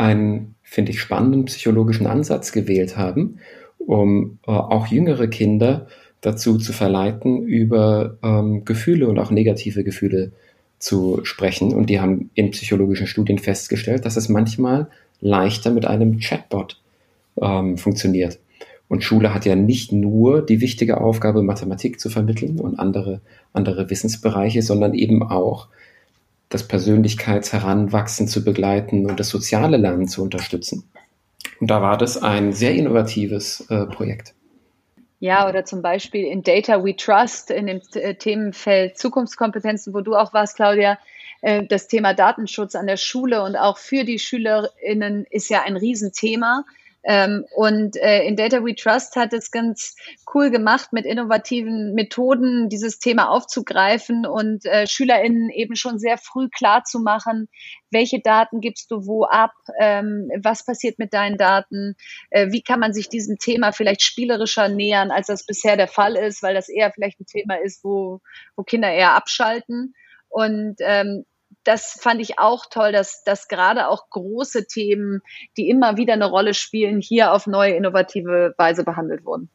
einen, 0.00 0.54
finde 0.62 0.92
ich, 0.92 1.00
spannenden 1.00 1.44
psychologischen 1.44 2.06
Ansatz 2.06 2.52
gewählt 2.52 2.96
haben, 2.96 3.38
um 3.78 4.38
äh, 4.46 4.50
auch 4.50 4.86
jüngere 4.86 5.28
Kinder 5.28 5.86
dazu 6.20 6.58
zu 6.58 6.72
verleiten, 6.72 7.42
über 7.42 8.18
ähm, 8.22 8.64
Gefühle 8.64 9.08
und 9.08 9.18
auch 9.18 9.30
negative 9.30 9.84
Gefühle 9.84 10.32
zu 10.78 11.20
sprechen. 11.24 11.74
Und 11.74 11.90
die 11.90 12.00
haben 12.00 12.30
in 12.34 12.50
psychologischen 12.50 13.06
Studien 13.06 13.38
festgestellt, 13.38 14.04
dass 14.04 14.16
es 14.16 14.28
manchmal 14.28 14.88
leichter 15.20 15.70
mit 15.70 15.86
einem 15.86 16.18
Chatbot 16.18 16.80
ähm, 17.40 17.76
funktioniert. 17.76 18.38
Und 18.88 19.04
Schule 19.04 19.32
hat 19.32 19.44
ja 19.44 19.54
nicht 19.54 19.92
nur 19.92 20.44
die 20.44 20.60
wichtige 20.60 21.00
Aufgabe, 21.00 21.42
Mathematik 21.42 22.00
zu 22.00 22.10
vermitteln 22.10 22.58
und 22.58 22.78
andere, 22.78 23.20
andere 23.52 23.88
Wissensbereiche, 23.88 24.62
sondern 24.62 24.94
eben 24.94 25.22
auch 25.22 25.68
das 26.50 26.66
Persönlichkeitsheranwachsen 26.66 28.28
zu 28.28 28.44
begleiten 28.44 29.08
und 29.08 29.18
das 29.18 29.30
soziale 29.30 29.78
Lernen 29.78 30.08
zu 30.08 30.22
unterstützen. 30.22 30.90
Und 31.60 31.70
da 31.70 31.80
war 31.80 31.96
das 31.96 32.22
ein 32.22 32.52
sehr 32.52 32.74
innovatives 32.74 33.66
äh, 33.70 33.86
Projekt. 33.86 34.34
Ja, 35.20 35.48
oder 35.48 35.64
zum 35.64 35.82
Beispiel 35.82 36.26
in 36.26 36.42
Data 36.42 36.82
We 36.82 36.96
Trust, 36.96 37.50
in 37.50 37.66
dem 37.66 37.80
äh, 37.94 38.14
Themenfeld 38.14 38.98
Zukunftskompetenzen, 38.98 39.94
wo 39.94 40.00
du 40.00 40.14
auch 40.16 40.32
warst, 40.32 40.56
Claudia, 40.56 40.98
äh, 41.42 41.64
das 41.66 41.88
Thema 41.88 42.14
Datenschutz 42.14 42.74
an 42.74 42.86
der 42.86 42.96
Schule 42.96 43.42
und 43.42 43.54
auch 43.54 43.78
für 43.78 44.04
die 44.04 44.18
SchülerInnen 44.18 45.26
ist 45.30 45.50
ja 45.50 45.62
ein 45.62 45.76
Riesenthema. 45.76 46.64
Ähm, 47.02 47.46
und 47.54 47.96
äh, 47.96 48.24
in 48.24 48.36
Data 48.36 48.62
We 48.62 48.74
Trust 48.74 49.16
hat 49.16 49.32
es 49.32 49.50
ganz 49.50 49.94
cool 50.34 50.50
gemacht, 50.50 50.92
mit 50.92 51.06
innovativen 51.06 51.94
Methoden 51.94 52.68
dieses 52.68 52.98
Thema 52.98 53.30
aufzugreifen 53.30 54.26
und 54.26 54.66
äh, 54.66 54.86
SchülerInnen 54.86 55.48
eben 55.50 55.76
schon 55.76 55.98
sehr 55.98 56.18
früh 56.18 56.48
klar 56.50 56.84
zu 56.84 57.00
machen, 57.00 57.48
welche 57.90 58.20
Daten 58.20 58.60
gibst 58.60 58.90
du 58.90 59.06
wo 59.06 59.24
ab, 59.24 59.52
ähm, 59.80 60.30
was 60.42 60.64
passiert 60.64 60.98
mit 60.98 61.14
deinen 61.14 61.38
Daten, 61.38 61.96
äh, 62.30 62.50
wie 62.50 62.62
kann 62.62 62.80
man 62.80 62.92
sich 62.92 63.08
diesem 63.08 63.38
Thema 63.38 63.72
vielleicht 63.72 64.02
spielerischer 64.02 64.68
nähern, 64.68 65.10
als 65.10 65.28
das 65.28 65.46
bisher 65.46 65.76
der 65.76 65.88
Fall 65.88 66.16
ist, 66.16 66.42
weil 66.42 66.54
das 66.54 66.68
eher 66.68 66.92
vielleicht 66.92 67.20
ein 67.20 67.26
Thema 67.26 67.54
ist, 67.54 67.82
wo, 67.82 68.20
wo 68.56 68.62
Kinder 68.62 68.92
eher 68.92 69.14
abschalten. 69.14 69.94
Und 70.28 70.76
ähm, 70.80 71.24
das 71.64 71.98
fand 72.00 72.20
ich 72.20 72.38
auch 72.38 72.66
toll, 72.70 72.92
dass, 72.92 73.22
dass 73.24 73.48
gerade 73.48 73.88
auch 73.88 74.08
große 74.10 74.66
Themen, 74.66 75.22
die 75.56 75.68
immer 75.68 75.96
wieder 75.96 76.14
eine 76.14 76.26
Rolle 76.26 76.54
spielen, 76.54 77.00
hier 77.00 77.32
auf 77.32 77.46
neue 77.46 77.74
innovative 77.74 78.54
Weise 78.56 78.84
behandelt 78.84 79.24
wurden. 79.24 79.50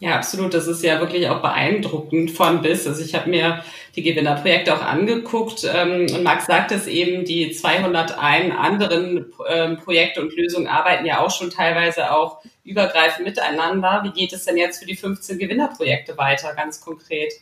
Ja, 0.00 0.16
absolut. 0.16 0.52
Das 0.52 0.66
ist 0.66 0.82
ja 0.82 1.00
wirklich 1.00 1.28
auch 1.28 1.40
beeindruckend 1.40 2.32
von 2.32 2.62
bis. 2.62 2.86
Also 2.86 3.02
ich 3.02 3.14
habe 3.14 3.30
mir 3.30 3.64
die 3.94 4.02
Gewinnerprojekte 4.02 4.74
auch 4.74 4.82
angeguckt 4.82 5.64
ähm, 5.72 6.06
und 6.12 6.22
Max 6.22 6.46
sagt 6.46 6.72
es 6.72 6.86
eben, 6.86 7.24
die 7.24 7.52
201 7.52 8.54
anderen 8.54 9.32
ähm, 9.48 9.78
Projekte 9.78 10.20
und 10.20 10.36
Lösungen 10.36 10.66
arbeiten 10.66 11.06
ja 11.06 11.20
auch 11.20 11.30
schon 11.30 11.50
teilweise 11.50 12.12
auch 12.12 12.42
übergreifend 12.64 13.24
miteinander. 13.24 14.02
Wie 14.02 14.10
geht 14.10 14.32
es 14.32 14.44
denn 14.44 14.56
jetzt 14.56 14.80
für 14.80 14.86
die 14.86 14.96
15 14.96 15.38
Gewinnerprojekte 15.38 16.18
weiter, 16.18 16.54
ganz 16.54 16.80
konkret? 16.80 17.32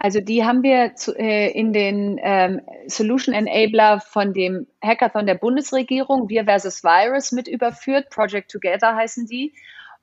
Also 0.00 0.20
die 0.20 0.44
haben 0.44 0.62
wir 0.62 0.94
zu, 0.94 1.12
äh, 1.18 1.50
in 1.50 1.72
den 1.72 2.20
ähm, 2.22 2.60
Solution 2.86 3.34
Enabler 3.34 4.00
von 4.00 4.32
dem 4.32 4.68
Hackathon 4.82 5.26
der 5.26 5.34
Bundesregierung, 5.34 6.28
Wir 6.28 6.44
versus 6.44 6.84
Virus, 6.84 7.32
mit 7.32 7.48
überführt. 7.48 8.08
Project 8.08 8.52
Together 8.52 8.94
heißen 8.94 9.26
die, 9.26 9.52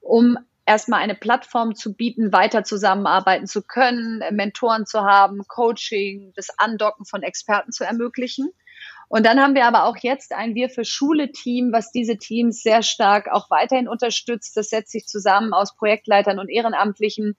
um 0.02 0.38
erstmal 0.66 1.02
eine 1.02 1.16
Plattform 1.16 1.76
zu 1.76 1.94
bieten, 1.94 2.34
weiter 2.34 2.66
zusammenarbeiten 2.66 3.48
zu 3.48 3.62
können, 3.62 4.22
Mentoren 4.32 4.86
zu 4.86 5.02
haben, 5.02 5.48
Coaching, 5.48 6.34
das 6.36 6.50
Andocken 6.58 7.06
von 7.06 7.24
Experten 7.24 7.72
zu 7.72 7.86
ermöglichen. 7.86 8.50
Und 9.08 9.26
dann 9.26 9.40
haben 9.40 9.56
wir 9.56 9.66
aber 9.66 9.86
auch 9.86 9.96
jetzt 9.98 10.34
ein 10.34 10.56
Wir 10.56 10.70
für 10.70 10.84
Schule 10.84 11.32
Team, 11.32 11.72
was 11.72 11.94
diese 11.94 12.18
Teams 12.18 12.62
sehr 12.64 12.84
stark 12.84 13.30
auch 13.32 13.50
weiterhin 13.50 13.88
unterstützt. 13.88 14.58
Das 14.58 14.70
setzt 14.70 14.92
sich 14.92 15.06
zusammen 15.06 15.54
aus 15.54 15.78
Projektleitern 15.78 16.38
und 16.38 16.50
Ehrenamtlichen, 16.50 17.38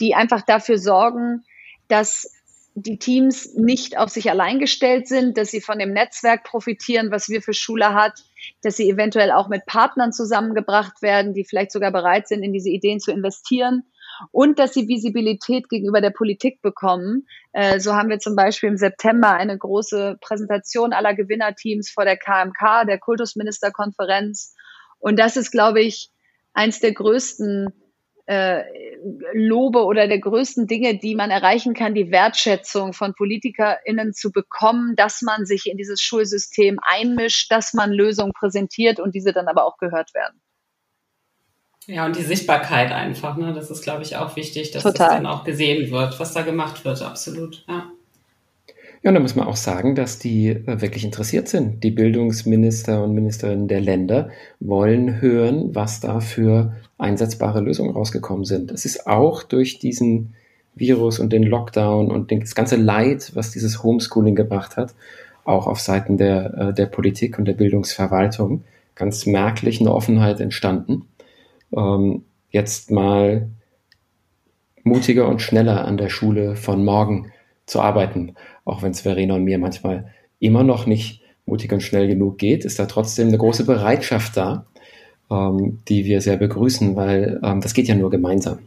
die 0.00 0.14
einfach 0.14 0.42
dafür 0.42 0.76
sorgen, 0.76 1.44
dass 1.88 2.30
die 2.74 2.98
Teams 2.98 3.54
nicht 3.54 3.98
auf 3.98 4.10
sich 4.10 4.30
allein 4.30 4.58
gestellt 4.58 5.06
sind, 5.06 5.38
dass 5.38 5.50
sie 5.50 5.60
von 5.60 5.78
dem 5.78 5.92
Netzwerk 5.92 6.42
profitieren, 6.42 7.12
was 7.12 7.28
wir 7.28 7.40
für 7.40 7.54
Schule 7.54 7.94
hat, 7.94 8.14
dass 8.62 8.76
sie 8.76 8.90
eventuell 8.90 9.30
auch 9.30 9.48
mit 9.48 9.64
Partnern 9.64 10.12
zusammengebracht 10.12 11.00
werden, 11.00 11.34
die 11.34 11.44
vielleicht 11.44 11.70
sogar 11.70 11.92
bereit 11.92 12.26
sind, 12.26 12.42
in 12.42 12.52
diese 12.52 12.70
Ideen 12.70 12.98
zu 12.98 13.12
investieren 13.12 13.84
und 14.32 14.58
dass 14.58 14.74
sie 14.74 14.88
Visibilität 14.88 15.68
gegenüber 15.68 16.00
der 16.00 16.10
Politik 16.10 16.62
bekommen. 16.62 17.26
Äh, 17.52 17.78
so 17.78 17.94
haben 17.94 18.08
wir 18.08 18.18
zum 18.18 18.36
Beispiel 18.36 18.68
im 18.68 18.76
September 18.76 19.30
eine 19.30 19.56
große 19.56 20.18
Präsentation 20.20 20.92
aller 20.92 21.14
Gewinnerteams 21.14 21.90
vor 21.90 22.04
der 22.04 22.16
KMK, 22.16 22.86
der 22.86 22.98
Kultusministerkonferenz. 22.98 24.54
Und 24.98 25.18
das 25.18 25.36
ist, 25.36 25.50
glaube 25.50 25.80
ich, 25.80 26.10
eins 26.54 26.80
der 26.80 26.92
größten 26.92 27.68
äh, 28.26 28.62
Lobe 29.34 29.84
oder 29.84 30.08
der 30.08 30.18
größten 30.18 30.66
Dinge, 30.66 30.98
die 30.98 31.14
man 31.14 31.30
erreichen 31.30 31.74
kann, 31.74 31.94
die 31.94 32.10
Wertschätzung 32.10 32.92
von 32.92 33.14
PolitikerInnen 33.14 34.14
zu 34.14 34.32
bekommen, 34.32 34.96
dass 34.96 35.22
man 35.22 35.44
sich 35.44 35.66
in 35.66 35.76
dieses 35.76 36.00
Schulsystem 36.00 36.78
einmischt, 36.82 37.52
dass 37.52 37.74
man 37.74 37.92
Lösungen 37.92 38.32
präsentiert 38.32 38.98
und 38.98 39.14
diese 39.14 39.32
dann 39.32 39.48
aber 39.48 39.66
auch 39.66 39.76
gehört 39.76 40.14
werden. 40.14 40.40
Ja, 41.86 42.06
und 42.06 42.16
die 42.16 42.22
Sichtbarkeit 42.22 42.92
einfach, 42.92 43.36
ne? 43.36 43.52
Das 43.52 43.70
ist, 43.70 43.82
glaube 43.82 44.02
ich, 44.02 44.16
auch 44.16 44.36
wichtig, 44.36 44.70
dass 44.70 44.84
Total. 44.84 45.08
das 45.08 45.16
dann 45.16 45.26
auch 45.26 45.44
gesehen 45.44 45.90
wird, 45.90 46.18
was 46.18 46.32
da 46.32 46.40
gemacht 46.40 46.84
wird, 46.84 47.02
absolut. 47.02 47.64
Ja. 47.68 47.90
Ja, 49.04 49.10
und 49.10 49.16
da 49.16 49.20
muss 49.20 49.34
man 49.34 49.46
auch 49.46 49.56
sagen, 49.56 49.94
dass 49.94 50.18
die 50.18 50.48
äh, 50.48 50.80
wirklich 50.80 51.04
interessiert 51.04 51.46
sind. 51.46 51.84
Die 51.84 51.90
Bildungsminister 51.90 53.04
und 53.04 53.12
Ministerinnen 53.12 53.68
der 53.68 53.82
Länder 53.82 54.30
wollen 54.60 55.20
hören, 55.20 55.74
was 55.74 56.00
da 56.00 56.20
für 56.20 56.74
einsetzbare 56.96 57.60
Lösungen 57.60 57.90
rausgekommen 57.90 58.46
sind. 58.46 58.70
Es 58.70 58.86
ist 58.86 59.06
auch 59.06 59.42
durch 59.42 59.78
diesen 59.78 60.34
Virus 60.74 61.18
und 61.18 61.34
den 61.34 61.42
Lockdown 61.42 62.10
und 62.10 62.32
das 62.32 62.54
ganze 62.54 62.76
Leid, 62.76 63.32
was 63.34 63.50
dieses 63.50 63.82
Homeschooling 63.82 64.34
gebracht 64.34 64.78
hat, 64.78 64.94
auch 65.44 65.66
auf 65.66 65.80
Seiten 65.80 66.16
der, 66.16 66.54
äh, 66.54 66.72
der 66.72 66.86
Politik 66.86 67.38
und 67.38 67.44
der 67.44 67.52
Bildungsverwaltung 67.52 68.64
ganz 68.94 69.26
merklich 69.26 69.82
eine 69.82 69.92
Offenheit 69.92 70.40
entstanden. 70.40 71.04
Ähm, 71.76 72.24
jetzt 72.48 72.90
mal 72.90 73.50
mutiger 74.82 75.28
und 75.28 75.42
schneller 75.42 75.84
an 75.84 75.98
der 75.98 76.08
Schule 76.08 76.56
von 76.56 76.82
morgen 76.86 77.30
zu 77.66 77.82
arbeiten 77.82 78.34
auch 78.64 78.82
wenn 78.82 78.92
es 78.92 79.00
Verena 79.02 79.34
und 79.34 79.44
mir 79.44 79.58
manchmal 79.58 80.12
immer 80.40 80.62
noch 80.62 80.86
nicht 80.86 81.22
mutig 81.46 81.72
und 81.72 81.82
schnell 81.82 82.08
genug 82.08 82.38
geht, 82.38 82.64
ist 82.64 82.78
da 82.78 82.86
trotzdem 82.86 83.28
eine 83.28 83.38
große 83.38 83.64
Bereitschaft 83.64 84.36
da, 84.36 84.66
ähm, 85.30 85.80
die 85.88 86.04
wir 86.04 86.20
sehr 86.20 86.36
begrüßen, 86.36 86.96
weil 86.96 87.40
ähm, 87.42 87.60
das 87.60 87.74
geht 87.74 87.88
ja 87.88 87.94
nur 87.94 88.10
gemeinsam. 88.10 88.58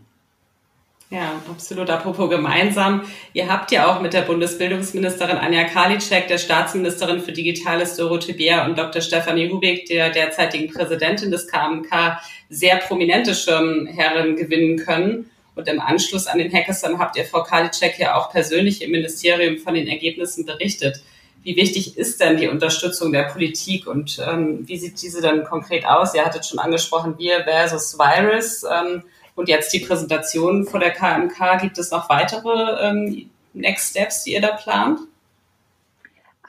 Ja, 1.09 1.41
absolut. 1.49 1.89
Apropos 1.89 2.29
gemeinsam. 2.29 3.03
Ihr 3.31 3.47
habt 3.47 3.71
ja 3.71 3.87
auch 3.87 4.01
mit 4.01 4.11
der 4.11 4.23
Bundesbildungsministerin 4.23 5.37
Anja 5.37 5.63
Karliczek, 5.63 6.27
der 6.27 6.37
Staatsministerin 6.37 7.21
für 7.21 7.31
Digitales 7.31 7.95
Dorothee 7.95 8.33
Bär 8.33 8.65
und 8.65 8.77
Dr. 8.77 9.01
Stefanie 9.01 9.49
Hubig, 9.49 9.85
der 9.85 10.09
derzeitigen 10.09 10.67
Präsidentin 10.67 11.31
des 11.31 11.47
KMK, 11.47 12.19
sehr 12.49 12.75
prominente 12.77 13.33
Schirmherren 13.33 14.35
gewinnen 14.35 14.77
können. 14.77 15.29
Und 15.57 15.67
im 15.67 15.81
Anschluss 15.81 16.27
an 16.27 16.37
den 16.37 16.53
Hackathon 16.53 16.99
habt 16.99 17.17
ihr 17.17 17.25
Frau 17.25 17.41
Karliczek 17.41 17.97
ja 17.97 18.15
auch 18.15 18.31
persönlich 18.31 18.83
im 18.83 18.91
Ministerium 18.91 19.57
von 19.57 19.73
den 19.73 19.87
Ergebnissen 19.87 20.45
berichtet. 20.45 21.01
Wie 21.41 21.55
wichtig 21.55 21.97
ist 21.97 22.21
denn 22.21 22.37
die 22.37 22.47
Unterstützung 22.47 23.11
der 23.11 23.23
Politik 23.23 23.87
und 23.87 24.19
ähm, 24.19 24.67
wie 24.67 24.77
sieht 24.77 25.01
diese 25.01 25.19
dann 25.19 25.45
konkret 25.45 25.83
aus? 25.85 26.13
Ihr 26.13 26.23
hattet 26.23 26.45
schon 26.45 26.59
angesprochen, 26.59 27.15
wir 27.17 27.43
versus 27.43 27.97
Virus 27.97 28.63
ähm, 28.63 29.03
und 29.33 29.49
jetzt 29.49 29.73
die 29.73 29.79
Präsentation 29.79 30.67
vor 30.67 30.79
der 30.79 30.91
KMK. 30.91 31.59
Gibt 31.59 31.79
es 31.79 31.89
noch 31.89 32.07
weitere 32.07 32.87
ähm, 32.87 33.29
Next 33.53 33.91
Steps, 33.91 34.25
die 34.25 34.33
ihr 34.33 34.41
da 34.41 34.51
plant? 34.51 34.99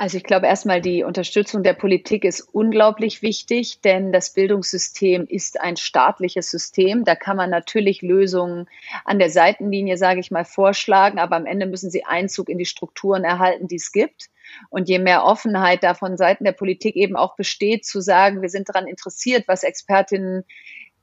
Also 0.00 0.16
ich 0.16 0.22
glaube 0.22 0.46
erstmal, 0.46 0.80
die 0.80 1.02
Unterstützung 1.02 1.64
der 1.64 1.72
Politik 1.72 2.22
ist 2.22 2.42
unglaublich 2.52 3.20
wichtig, 3.20 3.80
denn 3.80 4.12
das 4.12 4.32
Bildungssystem 4.32 5.26
ist 5.26 5.60
ein 5.60 5.76
staatliches 5.76 6.52
System. 6.52 7.04
Da 7.04 7.16
kann 7.16 7.36
man 7.36 7.50
natürlich 7.50 8.00
Lösungen 8.00 8.68
an 9.04 9.18
der 9.18 9.28
Seitenlinie, 9.28 9.96
sage 9.96 10.20
ich 10.20 10.30
mal, 10.30 10.44
vorschlagen, 10.44 11.18
aber 11.18 11.34
am 11.34 11.46
Ende 11.46 11.66
müssen 11.66 11.90
sie 11.90 12.04
Einzug 12.04 12.48
in 12.48 12.58
die 12.58 12.64
Strukturen 12.64 13.24
erhalten, 13.24 13.66
die 13.66 13.74
es 13.74 13.90
gibt. 13.90 14.30
Und 14.70 14.88
je 14.88 15.00
mehr 15.00 15.24
Offenheit 15.24 15.82
da 15.82 15.94
von 15.94 16.16
Seiten 16.16 16.44
der 16.44 16.52
Politik 16.52 16.94
eben 16.94 17.16
auch 17.16 17.34
besteht, 17.34 17.84
zu 17.84 18.00
sagen, 18.00 18.40
wir 18.40 18.50
sind 18.50 18.68
daran 18.68 18.86
interessiert, 18.86 19.48
was 19.48 19.64
Expertinnen 19.64 20.44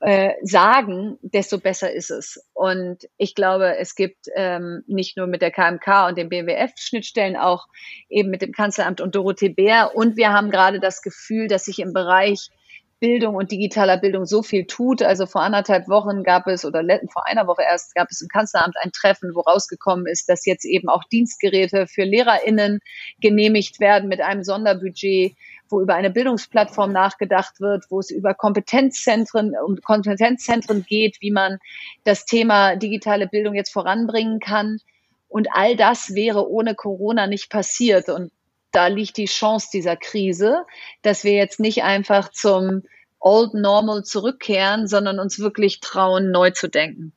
äh, 0.06 0.36
sagen, 0.44 1.18
desto 1.24 1.58
besser 1.58 1.92
ist 1.92 2.12
es. 2.12 2.40
Und 2.54 3.08
ich 3.18 3.34
glaube, 3.34 3.78
es 3.80 3.96
gibt 3.96 4.28
ähm, 4.36 4.84
nicht 4.86 5.18
nur 5.18 5.26
mit 5.26 5.42
der 5.42 5.50
KMK 5.50 6.10
und 6.10 6.18
dem 6.20 6.30
BWF 6.30 6.74
Schnittstellen, 6.76 7.36
auch 7.36 7.66
eben 8.08 8.30
mit 8.30 8.44
dem 8.44 8.52
Kanzleramt 8.52 9.02
und 9.02 9.16
Dorothee 9.16 9.50
Bär. 9.50 9.96
Und 9.96 10.16
wir 10.16 10.32
haben 10.32 10.52
gerade 10.52 10.80
das 10.80 11.02
Gefühl, 11.02 11.48
dass 11.48 11.66
sich 11.66 11.80
im 11.80 11.92
Bereich 11.92 12.52
Bildung 13.00 13.36
und 13.36 13.52
digitaler 13.52 13.98
Bildung 13.98 14.26
so 14.26 14.44
viel 14.44 14.68
tut. 14.68 15.02
Also 15.02 15.26
vor 15.26 15.42
anderthalb 15.42 15.88
Wochen 15.90 16.24
gab 16.24 16.46
es 16.46 16.66
oder 16.66 16.84
vor 17.12 17.26
einer 17.26 17.48
Woche 17.48 17.64
erst 17.68 17.96
gab 17.96 18.08
es 18.12 18.22
im 18.22 18.28
Kanzleramt 18.28 18.76
ein 18.82 18.92
Treffen, 18.92 19.32
wo 19.34 19.42
rausgekommen 19.42 20.06
ist, 20.06 20.30
dass 20.30 20.46
jetzt 20.46 20.66
eben 20.66 20.88
auch 20.88 21.04
Dienstgeräte 21.12 21.88
für 21.88 22.04
LehrerInnen 22.04 22.80
genehmigt 23.22 23.80
werden 23.80 24.08
mit 24.08 24.22
einem 24.22 24.44
Sonderbudget 24.44 25.36
wo 25.70 25.82
über 25.82 25.96
eine 25.96 26.10
Bildungsplattform 26.10 26.92
nachgedacht 26.92 27.60
wird, 27.60 27.86
wo 27.90 28.00
es 28.00 28.12
über 28.12 28.34
Kompetenzzentren 28.34 29.54
um 29.66 29.78
Kompetenzzentren 29.82 30.86
geht, 30.88 31.18
wie 31.22 31.32
man 31.32 31.60
das 32.04 32.26
Thema 32.26 32.76
digitale 32.76 33.28
Bildung 33.28 33.56
jetzt 33.56 33.72
voranbringen 33.72 34.40
kann. 34.40 34.80
Und 35.28 35.50
all 35.52 35.76
das 35.76 36.16
wäre 36.16 36.50
ohne 36.50 36.76
Corona 36.76 37.28
nicht 37.28 37.50
passiert. 37.50 38.10
Und 38.10 38.32
da 38.72 38.88
liegt 38.88 39.18
die 39.18 39.26
Chance 39.26 39.70
dieser 39.74 39.96
Krise, 39.96 40.66
dass 41.02 41.24
wir 41.24 41.34
jetzt 41.34 41.60
nicht 41.60 41.84
einfach 41.84 42.32
zum 42.32 42.84
Old 43.20 43.54
Normal 43.54 44.04
zurückkehren, 44.04 44.88
sondern 44.88 45.20
uns 45.20 45.40
wirklich 45.40 45.80
trauen, 45.80 46.32
neu 46.32 46.52
zu 46.52 46.70
denken. 46.70 47.12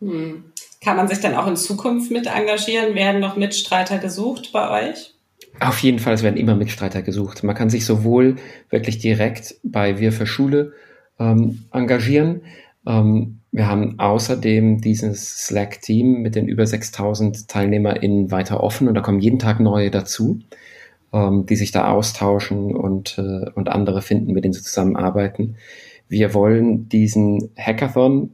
Hm. 0.00 0.52
Kann 0.82 0.96
man 0.96 1.08
sich 1.08 1.20
dann 1.20 1.34
auch 1.34 1.46
in 1.46 1.56
Zukunft 1.56 2.10
mit 2.10 2.26
engagieren? 2.26 2.94
Werden 2.94 3.20
noch 3.20 3.36
Mitstreiter 3.36 3.98
gesucht 3.98 4.50
bei 4.52 4.88
euch? 4.88 5.14
Auf 5.60 5.80
jeden 5.80 5.98
Fall, 5.98 6.14
es 6.14 6.22
werden 6.22 6.38
immer 6.38 6.56
Mitstreiter 6.56 7.02
gesucht. 7.02 7.44
Man 7.44 7.54
kann 7.54 7.68
sich 7.68 7.84
sowohl 7.84 8.36
wirklich 8.70 8.98
direkt 8.98 9.56
bei 9.62 9.98
Wir 9.98 10.10
für 10.10 10.26
Schule 10.26 10.72
ähm, 11.18 11.64
engagieren. 11.70 12.40
Ähm, 12.86 13.40
wir 13.52 13.66
haben 13.66 13.98
außerdem 13.98 14.80
dieses 14.80 15.46
Slack-Team 15.46 16.22
mit 16.22 16.34
den 16.34 16.48
über 16.48 16.66
6000 16.66 17.48
TeilnehmerInnen 17.48 18.30
weiter 18.30 18.62
offen 18.62 18.88
und 18.88 18.94
da 18.94 19.02
kommen 19.02 19.20
jeden 19.20 19.38
Tag 19.38 19.60
neue 19.60 19.90
dazu, 19.90 20.38
ähm, 21.12 21.44
die 21.44 21.56
sich 21.56 21.72
da 21.72 21.90
austauschen 21.92 22.74
und, 22.74 23.18
äh, 23.18 23.50
und 23.54 23.68
andere 23.68 24.00
finden, 24.00 24.32
mit 24.32 24.44
denen 24.44 24.54
sie 24.54 24.62
zusammenarbeiten. 24.62 25.56
Wir 26.08 26.32
wollen 26.32 26.88
diesen 26.88 27.50
Hackathon 27.58 28.30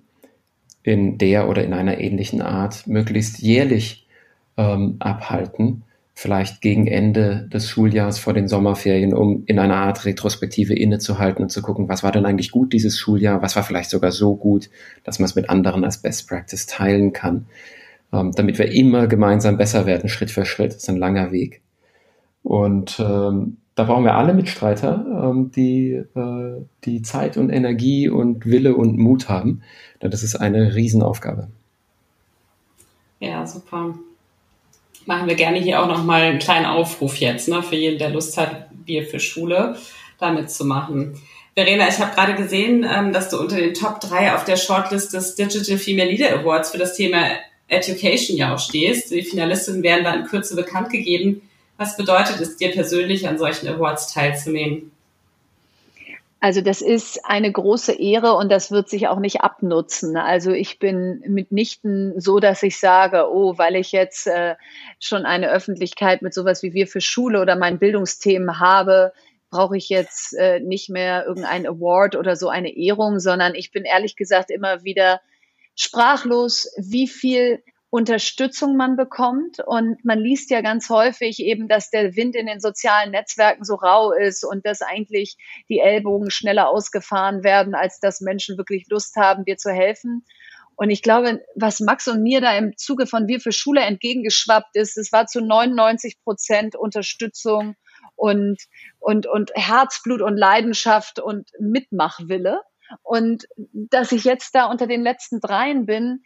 in 0.84 1.18
der 1.18 1.48
oder 1.48 1.64
in 1.64 1.72
einer 1.72 1.98
ähnlichen 1.98 2.40
Art 2.40 2.86
möglichst 2.86 3.40
jährlich 3.40 4.06
ähm, 4.56 4.96
abhalten 5.00 5.82
vielleicht 6.18 6.62
gegen 6.62 6.86
Ende 6.86 7.46
des 7.52 7.68
Schuljahres 7.68 8.18
vor 8.18 8.32
den 8.32 8.48
Sommerferien, 8.48 9.12
um 9.12 9.42
in 9.44 9.58
einer 9.58 9.76
Art 9.76 10.06
Retrospektive 10.06 10.72
innezuhalten 10.72 11.42
und 11.42 11.50
zu 11.50 11.60
gucken, 11.60 11.90
was 11.90 12.02
war 12.02 12.10
denn 12.10 12.24
eigentlich 12.24 12.50
gut 12.50 12.72
dieses 12.72 12.98
Schuljahr, 12.98 13.42
was 13.42 13.54
war 13.54 13.62
vielleicht 13.62 13.90
sogar 13.90 14.10
so 14.12 14.34
gut, 14.34 14.70
dass 15.04 15.18
man 15.18 15.26
es 15.26 15.34
mit 15.34 15.50
anderen 15.50 15.84
als 15.84 15.98
Best 15.98 16.26
Practice 16.26 16.64
teilen 16.64 17.12
kann, 17.12 17.44
ähm, 18.14 18.32
damit 18.34 18.58
wir 18.58 18.72
immer 18.72 19.08
gemeinsam 19.08 19.58
besser 19.58 19.84
werden, 19.84 20.08
Schritt 20.08 20.30
für 20.30 20.46
Schritt. 20.46 20.72
Das 20.72 20.84
ist 20.84 20.88
ein 20.88 20.96
langer 20.96 21.32
Weg. 21.32 21.60
Und 22.42 22.98
ähm, 22.98 23.58
da 23.74 23.84
brauchen 23.84 24.04
wir 24.04 24.14
alle 24.14 24.32
Mitstreiter, 24.32 25.04
ähm, 25.22 25.50
die, 25.54 26.02
äh, 26.14 26.64
die 26.84 27.02
Zeit 27.02 27.36
und 27.36 27.50
Energie 27.50 28.08
und 28.08 28.46
Wille 28.46 28.74
und 28.74 28.96
Mut 28.96 29.28
haben. 29.28 29.60
Denn 30.00 30.10
das 30.10 30.22
ist 30.22 30.36
eine 30.36 30.74
Riesenaufgabe. 30.74 31.48
Ja, 33.20 33.46
super 33.46 33.94
machen 35.06 35.28
wir 35.28 35.34
gerne 35.34 35.58
hier 35.58 35.82
auch 35.82 35.86
nochmal 35.86 36.22
einen 36.22 36.38
kleinen 36.38 36.66
Aufruf 36.66 37.16
jetzt, 37.16 37.48
ne, 37.48 37.62
für 37.62 37.76
jeden, 37.76 37.98
der 37.98 38.10
Lust 38.10 38.36
hat, 38.36 38.68
Bier 38.84 39.04
für 39.06 39.20
Schule 39.20 39.76
damit 40.18 40.50
zu 40.50 40.64
machen. 40.64 41.20
Verena, 41.54 41.88
ich 41.88 41.98
habe 41.98 42.14
gerade 42.14 42.34
gesehen, 42.34 42.86
ähm, 42.88 43.12
dass 43.12 43.30
du 43.30 43.38
unter 43.38 43.56
den 43.56 43.74
Top 43.74 44.00
3 44.00 44.34
auf 44.34 44.44
der 44.44 44.56
Shortlist 44.56 45.14
des 45.14 45.34
Digital 45.36 45.78
Female 45.78 46.10
Leader 46.10 46.38
Awards 46.38 46.70
für 46.70 46.78
das 46.78 46.94
Thema 46.94 47.30
Education 47.68 48.36
ja 48.36 48.54
auch 48.54 48.58
stehst. 48.58 49.10
Die 49.10 49.22
Finalistinnen 49.22 49.82
werden 49.82 50.04
da 50.04 50.14
in 50.14 50.24
Kürze 50.24 50.54
bekannt 50.54 50.90
gegeben. 50.90 51.42
Was 51.78 51.96
bedeutet 51.96 52.40
es 52.40 52.56
dir 52.56 52.70
persönlich, 52.72 53.26
an 53.28 53.38
solchen 53.38 53.68
Awards 53.68 54.12
teilzunehmen? 54.12 54.92
Also 56.46 56.60
das 56.60 56.80
ist 56.80 57.24
eine 57.24 57.50
große 57.50 57.92
Ehre 57.98 58.34
und 58.34 58.52
das 58.52 58.70
wird 58.70 58.88
sich 58.88 59.08
auch 59.08 59.18
nicht 59.18 59.40
abnutzen. 59.40 60.16
Also 60.16 60.52
ich 60.52 60.78
bin 60.78 61.20
mitnichten 61.26 62.20
so, 62.20 62.38
dass 62.38 62.62
ich 62.62 62.78
sage, 62.78 63.28
oh, 63.28 63.58
weil 63.58 63.74
ich 63.74 63.90
jetzt 63.90 64.28
äh, 64.28 64.54
schon 65.00 65.26
eine 65.26 65.50
Öffentlichkeit 65.50 66.22
mit 66.22 66.32
sowas 66.32 66.62
wie 66.62 66.72
wir 66.72 66.86
für 66.86 67.00
Schule 67.00 67.40
oder 67.40 67.56
mein 67.56 67.80
Bildungsthemen 67.80 68.60
habe, 68.60 69.12
brauche 69.50 69.76
ich 69.76 69.88
jetzt 69.88 70.34
äh, 70.34 70.60
nicht 70.60 70.88
mehr 70.88 71.26
irgendein 71.26 71.66
Award 71.66 72.14
oder 72.14 72.36
so 72.36 72.48
eine 72.48 72.76
Ehrung, 72.76 73.18
sondern 73.18 73.56
ich 73.56 73.72
bin 73.72 73.82
ehrlich 73.82 74.14
gesagt 74.14 74.52
immer 74.52 74.84
wieder 74.84 75.20
sprachlos, 75.74 76.72
wie 76.78 77.08
viel 77.08 77.60
Unterstützung 77.96 78.76
man 78.76 78.94
bekommt. 78.98 79.58
Und 79.58 80.04
man 80.04 80.18
liest 80.18 80.50
ja 80.50 80.60
ganz 80.60 80.90
häufig 80.90 81.40
eben, 81.40 81.66
dass 81.66 81.88
der 81.88 82.14
Wind 82.14 82.36
in 82.36 82.44
den 82.44 82.60
sozialen 82.60 83.10
Netzwerken 83.10 83.64
so 83.64 83.74
rau 83.76 84.12
ist 84.12 84.44
und 84.44 84.66
dass 84.66 84.82
eigentlich 84.82 85.38
die 85.70 85.78
Ellbogen 85.78 86.30
schneller 86.30 86.68
ausgefahren 86.68 87.42
werden, 87.42 87.74
als 87.74 87.98
dass 87.98 88.20
Menschen 88.20 88.58
wirklich 88.58 88.84
Lust 88.90 89.16
haben, 89.16 89.46
dir 89.46 89.56
zu 89.56 89.72
helfen. 89.72 90.26
Und 90.74 90.90
ich 90.90 91.00
glaube, 91.00 91.42
was 91.54 91.80
Max 91.80 92.06
und 92.06 92.22
mir 92.22 92.42
da 92.42 92.54
im 92.58 92.76
Zuge 92.76 93.06
von 93.06 93.28
Wir 93.28 93.40
für 93.40 93.52
Schule 93.52 93.80
entgegengeschwappt 93.80 94.76
ist, 94.76 94.98
es 94.98 95.10
war 95.10 95.26
zu 95.26 95.40
99 95.40 96.20
Prozent 96.22 96.76
Unterstützung 96.76 97.76
und, 98.14 98.58
und, 98.98 99.26
und 99.26 99.52
Herzblut 99.54 100.20
und 100.20 100.36
Leidenschaft 100.36 101.18
und 101.18 101.48
Mitmachwille. 101.58 102.60
Und 103.02 103.46
dass 103.72 104.12
ich 104.12 104.24
jetzt 104.24 104.54
da 104.54 104.66
unter 104.66 104.86
den 104.86 105.00
letzten 105.00 105.40
dreien 105.40 105.86
bin, 105.86 106.22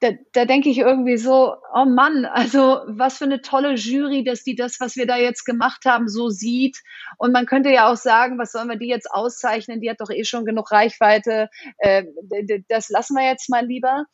da, 0.00 0.12
da 0.32 0.44
denke 0.46 0.70
ich 0.70 0.78
irgendwie 0.78 1.18
so, 1.18 1.54
oh 1.74 1.84
Mann, 1.84 2.24
also 2.24 2.80
was 2.86 3.18
für 3.18 3.24
eine 3.24 3.42
tolle 3.42 3.74
Jury, 3.74 4.24
dass 4.24 4.42
die 4.42 4.54
das, 4.54 4.80
was 4.80 4.96
wir 4.96 5.06
da 5.06 5.16
jetzt 5.16 5.44
gemacht 5.44 5.84
haben, 5.84 6.08
so 6.08 6.30
sieht. 6.30 6.78
Und 7.18 7.32
man 7.32 7.46
könnte 7.46 7.70
ja 7.70 7.90
auch 7.90 7.96
sagen, 7.96 8.38
was 8.38 8.52
sollen 8.52 8.68
wir 8.68 8.78
die 8.78 8.88
jetzt 8.88 9.10
auszeichnen? 9.10 9.80
Die 9.80 9.90
hat 9.90 10.00
doch 10.00 10.10
eh 10.10 10.24
schon 10.24 10.46
genug 10.46 10.72
Reichweite. 10.72 11.50
Äh, 11.78 12.04
das 12.68 12.88
lassen 12.88 13.14
wir 13.14 13.26
jetzt 13.26 13.50
mal 13.50 13.64
lieber. 13.64 14.06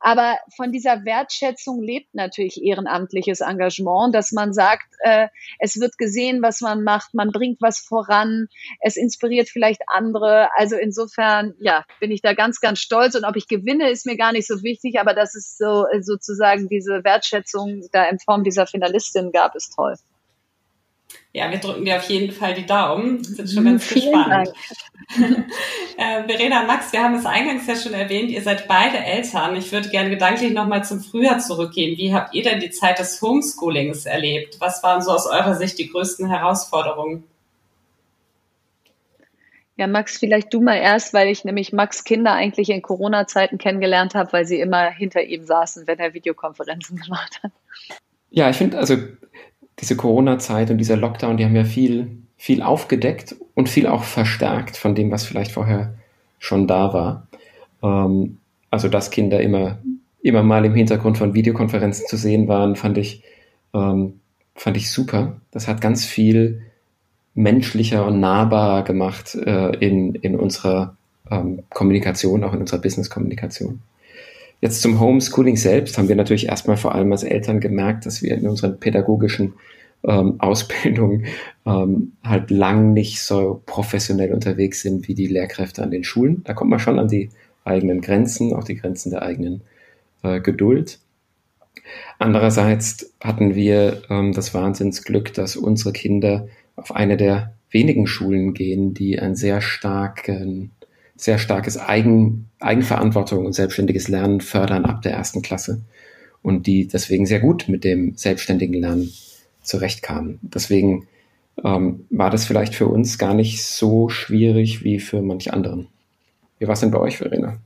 Aber 0.00 0.38
von 0.56 0.72
dieser 0.72 1.04
Wertschätzung 1.04 1.82
lebt 1.82 2.14
natürlich 2.14 2.62
ehrenamtliches 2.62 3.40
Engagement, 3.40 4.14
dass 4.14 4.32
man 4.32 4.54
sagt, 4.54 4.86
äh, 5.00 5.28
es 5.58 5.78
wird 5.78 5.98
gesehen, 5.98 6.42
was 6.42 6.62
man 6.62 6.82
macht, 6.82 7.12
man 7.12 7.30
bringt 7.30 7.60
was 7.60 7.80
voran, 7.80 8.48
es 8.80 8.96
inspiriert 8.96 9.50
vielleicht 9.50 9.82
andere. 9.86 10.48
Also 10.56 10.76
insofern, 10.76 11.54
ja, 11.60 11.84
bin 12.00 12.10
ich 12.10 12.22
da 12.22 12.32
ganz, 12.32 12.60
ganz 12.60 12.80
stolz. 12.80 13.14
Und 13.14 13.24
ob 13.24 13.36
ich 13.36 13.46
gewinne, 13.46 13.90
ist 13.90 14.06
mir 14.06 14.16
gar 14.16 14.32
nicht 14.32 14.46
so 14.46 14.62
wichtig, 14.62 14.98
aber 14.98 15.12
dass 15.12 15.34
es 15.34 15.58
so 15.58 15.84
sozusagen 16.00 16.68
diese 16.68 17.04
Wertschätzung 17.04 17.82
da 17.92 18.08
in 18.08 18.18
Form 18.18 18.42
dieser 18.42 18.66
Finalistin 18.66 19.32
gab, 19.32 19.54
ist 19.54 19.74
toll. 19.74 19.96
Ja, 21.32 21.50
wir 21.50 21.58
drücken 21.58 21.84
dir 21.84 21.96
auf 21.96 22.08
jeden 22.08 22.32
Fall 22.32 22.54
die 22.54 22.66
Daumen. 22.66 23.22
Sind 23.22 23.50
schon 23.50 23.64
ganz 23.64 23.84
Vielen 23.84 24.12
gespannt. 24.12 24.52
äh, 25.96 26.22
Verena 26.24 26.62
Max, 26.64 26.92
wir 26.92 27.02
haben 27.02 27.14
es 27.14 27.26
eingangs 27.26 27.66
ja 27.66 27.76
schon 27.76 27.94
erwähnt, 27.94 28.30
ihr 28.30 28.42
seid 28.42 28.68
beide 28.68 28.98
Eltern. 28.98 29.56
Ich 29.56 29.72
würde 29.72 29.88
gerne 29.88 30.10
gedanklich 30.10 30.52
nochmal 30.52 30.84
zum 30.84 31.00
Frühjahr 31.00 31.38
zurückgehen. 31.38 31.96
Wie 31.98 32.14
habt 32.14 32.34
ihr 32.34 32.42
denn 32.42 32.60
die 32.60 32.70
Zeit 32.70 32.98
des 32.98 33.20
Homeschoolings 33.20 34.06
erlebt? 34.06 34.60
Was 34.60 34.82
waren 34.82 35.02
so 35.02 35.10
aus 35.10 35.26
eurer 35.26 35.54
Sicht 35.54 35.78
die 35.78 35.88
größten 35.88 36.28
Herausforderungen? 36.28 37.24
Ja, 39.76 39.86
Max, 39.86 40.18
vielleicht 40.18 40.52
du 40.52 40.60
mal 40.60 40.76
erst, 40.76 41.14
weil 41.14 41.28
ich 41.28 41.44
nämlich 41.44 41.72
Max 41.72 42.04
Kinder 42.04 42.34
eigentlich 42.34 42.68
in 42.68 42.82
Corona-Zeiten 42.82 43.56
kennengelernt 43.56 44.14
habe, 44.14 44.32
weil 44.34 44.44
sie 44.44 44.60
immer 44.60 44.90
hinter 44.90 45.22
ihm 45.22 45.46
saßen, 45.46 45.86
wenn 45.86 45.98
er 45.98 46.12
Videokonferenzen 46.12 46.96
gemacht 47.02 47.40
hat. 47.42 47.52
Ja, 48.28 48.50
ich 48.50 48.56
finde, 48.56 48.78
also 48.78 48.96
diese 49.80 49.96
Corona-Zeit 49.96 50.70
und 50.70 50.78
dieser 50.78 50.96
Lockdown, 50.96 51.36
die 51.36 51.44
haben 51.44 51.56
ja 51.56 51.64
viel, 51.64 52.18
viel 52.36 52.62
aufgedeckt 52.62 53.34
und 53.54 53.68
viel 53.68 53.86
auch 53.86 54.04
verstärkt 54.04 54.76
von 54.76 54.94
dem, 54.94 55.10
was 55.10 55.24
vielleicht 55.24 55.52
vorher 55.52 55.94
schon 56.38 56.66
da 56.66 56.92
war. 56.92 57.26
Ähm, 57.82 58.38
also, 58.70 58.88
dass 58.88 59.10
Kinder 59.10 59.40
immer, 59.40 59.78
immer 60.22 60.42
mal 60.42 60.64
im 60.64 60.74
Hintergrund 60.74 61.18
von 61.18 61.34
Videokonferenzen 61.34 62.06
zu 62.06 62.16
sehen 62.16 62.48
waren, 62.48 62.76
fand 62.76 62.98
ich, 62.98 63.22
ähm, 63.74 64.20
fand 64.54 64.76
ich 64.76 64.90
super. 64.90 65.40
Das 65.50 65.66
hat 65.66 65.80
ganz 65.80 66.04
viel 66.04 66.62
menschlicher 67.34 68.06
und 68.06 68.20
nahbarer 68.20 68.82
gemacht 68.82 69.34
äh, 69.34 69.70
in, 69.76 70.14
in 70.16 70.36
unserer 70.36 70.96
ähm, 71.30 71.62
Kommunikation, 71.70 72.44
auch 72.44 72.52
in 72.52 72.60
unserer 72.60 72.80
Business-Kommunikation. 72.80 73.80
Jetzt 74.60 74.82
zum 74.82 75.00
Homeschooling 75.00 75.56
selbst 75.56 75.96
haben 75.96 76.08
wir 76.08 76.16
natürlich 76.16 76.46
erstmal 76.46 76.76
vor 76.76 76.94
allem 76.94 77.10
als 77.12 77.22
Eltern 77.22 77.60
gemerkt, 77.60 78.04
dass 78.04 78.22
wir 78.22 78.36
in 78.36 78.46
unseren 78.46 78.78
pädagogischen 78.78 79.54
ähm, 80.06 80.36
Ausbildungen 80.38 81.26
ähm, 81.66 82.12
halt 82.22 82.50
lang 82.50 82.92
nicht 82.92 83.22
so 83.22 83.62
professionell 83.66 84.32
unterwegs 84.32 84.82
sind 84.82 85.08
wie 85.08 85.14
die 85.14 85.28
Lehrkräfte 85.28 85.82
an 85.82 85.90
den 85.90 86.04
Schulen. 86.04 86.42
Da 86.44 86.52
kommt 86.52 86.70
man 86.70 86.78
schon 86.78 86.98
an 86.98 87.08
die 87.08 87.30
eigenen 87.64 88.00
Grenzen, 88.00 88.54
auch 88.54 88.64
die 88.64 88.76
Grenzen 88.76 89.10
der 89.10 89.22
eigenen 89.22 89.62
äh, 90.22 90.40
Geduld. 90.40 90.98
Andererseits 92.18 93.14
hatten 93.22 93.54
wir 93.54 94.02
ähm, 94.10 94.32
das 94.32 94.52
Wahnsinnsglück, 94.52 95.32
dass 95.32 95.56
unsere 95.56 95.92
Kinder 95.92 96.48
auf 96.76 96.94
eine 96.94 97.16
der 97.16 97.54
wenigen 97.70 98.06
Schulen 98.06 98.52
gehen, 98.52 98.94
die 98.94 99.18
ein 99.18 99.36
sehr 99.36 99.60
starken 99.60 100.72
sehr 101.20 101.38
starkes 101.38 101.76
Eigen, 101.76 102.48
Eigenverantwortung 102.60 103.44
und 103.44 103.52
selbstständiges 103.52 104.08
Lernen 104.08 104.40
fördern 104.40 104.86
ab 104.86 105.02
der 105.02 105.12
ersten 105.12 105.42
Klasse 105.42 105.82
und 106.42 106.66
die 106.66 106.88
deswegen 106.88 107.26
sehr 107.26 107.40
gut 107.40 107.68
mit 107.68 107.84
dem 107.84 108.16
selbstständigen 108.16 108.80
Lernen 108.80 109.12
zurechtkamen. 109.62 110.38
Deswegen 110.40 111.06
ähm, 111.62 112.06
war 112.08 112.30
das 112.30 112.46
vielleicht 112.46 112.74
für 112.74 112.86
uns 112.86 113.18
gar 113.18 113.34
nicht 113.34 113.62
so 113.62 114.08
schwierig 114.08 114.82
wie 114.82 114.98
für 114.98 115.20
manch 115.20 115.52
anderen. 115.52 115.88
Wie 116.58 116.66
war 116.66 116.72
es 116.72 116.80
denn 116.80 116.90
bei 116.90 116.98
euch, 116.98 117.18
Verena? 117.18 117.58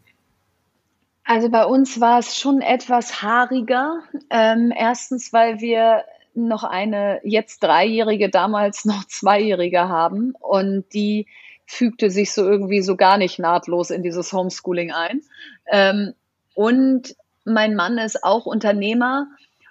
Also 1.23 1.49
bei 1.49 1.65
uns 1.65 2.01
war 2.01 2.19
es 2.19 2.37
schon 2.37 2.61
etwas 2.61 3.23
haariger. 3.23 4.01
Ähm, 4.31 4.73
erstens, 4.77 5.33
weil 5.33 5.61
wir 5.61 6.03
noch 6.35 6.65
eine 6.65 7.21
jetzt 7.23 7.63
dreijährige, 7.63 8.31
damals 8.31 8.85
noch 8.85 9.05
zweijährige 9.05 9.89
haben 9.89 10.35
und 10.41 10.93
die 10.93 11.27
fügte 11.67 12.11
sich 12.11 12.33
so 12.33 12.49
irgendwie 12.49 12.83
so 12.83 12.97
gar 12.97 13.19
nicht 13.19 13.39
nahtlos 13.39 13.91
in 13.91 14.03
dieses 14.03 14.33
Homeschooling 14.33 14.93
ein. 14.93 15.23
Ähm, 15.71 16.15
und 16.55 17.17
mein 17.45 17.75
Mann 17.75 17.99
ist 17.99 18.25
auch 18.25 18.47
Unternehmer 18.47 19.27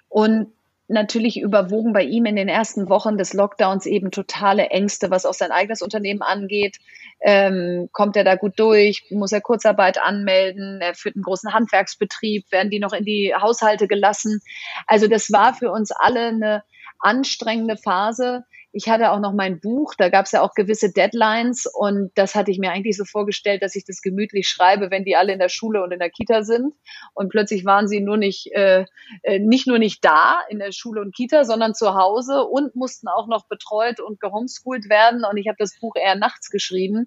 und 0.08 0.52
natürlich 0.86 1.40
überwogen 1.40 1.92
bei 1.92 2.02
ihm 2.02 2.26
in 2.26 2.36
den 2.36 2.48
ersten 2.48 2.88
Wochen 2.88 3.16
des 3.16 3.32
Lockdowns 3.32 3.86
eben 3.86 4.10
totale 4.10 4.66
Ängste, 4.66 5.10
was 5.10 5.24
auch 5.24 5.32
sein 5.34 5.50
eigenes 5.50 5.80
Unternehmen 5.80 6.22
angeht. 6.22 6.78
Ähm, 7.20 7.88
kommt 7.92 8.16
er 8.16 8.24
da 8.24 8.34
gut 8.34 8.52
durch? 8.58 9.02
Muss 9.10 9.32
er 9.32 9.40
Kurzarbeit 9.40 9.98
anmelden? 9.98 10.80
Er 10.82 10.94
führt 10.94 11.16
einen 11.16 11.24
großen 11.24 11.54
Handwerksbetrieb. 11.54 12.50
Werden 12.52 12.70
die 12.70 12.80
noch 12.80 12.92
in 12.92 13.04
die 13.04 13.34
Haushalte 13.34 13.88
gelassen? 13.88 14.40
Also 14.86 15.08
das 15.08 15.32
war 15.32 15.54
für 15.54 15.70
uns 15.70 15.90
alle 15.90 16.28
eine 16.28 16.62
anstrengende 16.98 17.76
Phase, 17.76 18.44
ich 18.76 18.88
hatte 18.88 19.12
auch 19.12 19.20
noch 19.20 19.32
mein 19.32 19.60
Buch, 19.60 19.94
da 19.96 20.08
gab 20.08 20.26
es 20.26 20.32
ja 20.32 20.42
auch 20.42 20.52
gewisse 20.54 20.92
Deadlines 20.92 21.64
und 21.72 22.10
das 22.16 22.34
hatte 22.34 22.50
ich 22.50 22.58
mir 22.58 22.72
eigentlich 22.72 22.96
so 22.96 23.04
vorgestellt, 23.04 23.62
dass 23.62 23.76
ich 23.76 23.84
das 23.84 24.02
gemütlich 24.02 24.48
schreibe, 24.48 24.90
wenn 24.90 25.04
die 25.04 25.14
alle 25.14 25.32
in 25.32 25.38
der 25.38 25.48
Schule 25.48 25.84
und 25.84 25.92
in 25.92 26.00
der 26.00 26.10
Kita 26.10 26.42
sind. 26.42 26.74
Und 27.14 27.28
plötzlich 27.28 27.64
waren 27.64 27.86
sie 27.86 28.00
nur 28.00 28.16
nicht, 28.16 28.52
äh, 28.52 28.84
äh, 29.22 29.38
nicht 29.38 29.68
nur 29.68 29.78
nicht 29.78 30.04
da 30.04 30.40
in 30.48 30.58
der 30.58 30.72
Schule 30.72 31.02
und 31.02 31.14
Kita, 31.14 31.44
sondern 31.44 31.76
zu 31.76 31.94
Hause 31.94 32.42
und 32.42 32.74
mussten 32.74 33.06
auch 33.06 33.28
noch 33.28 33.46
betreut 33.46 34.00
und 34.00 34.18
gehomeschoolt 34.18 34.88
werden. 34.88 35.24
Und 35.24 35.36
ich 35.36 35.46
habe 35.46 35.56
das 35.56 35.78
Buch 35.78 35.94
eher 35.94 36.16
nachts 36.16 36.50
geschrieben. 36.50 37.06